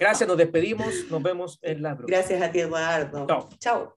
gracias, 0.00 0.26
nos 0.26 0.38
despedimos. 0.38 0.92
Nos 1.10 1.22
vemos 1.22 1.58
en 1.62 1.82
la 1.82 1.94
próxima. 1.96 2.18
Gracias 2.18 2.40
a 2.42 2.50
ti, 2.50 2.60
Eduardo. 2.60 3.26
Chao. 3.26 3.48
Chao. 3.60 3.96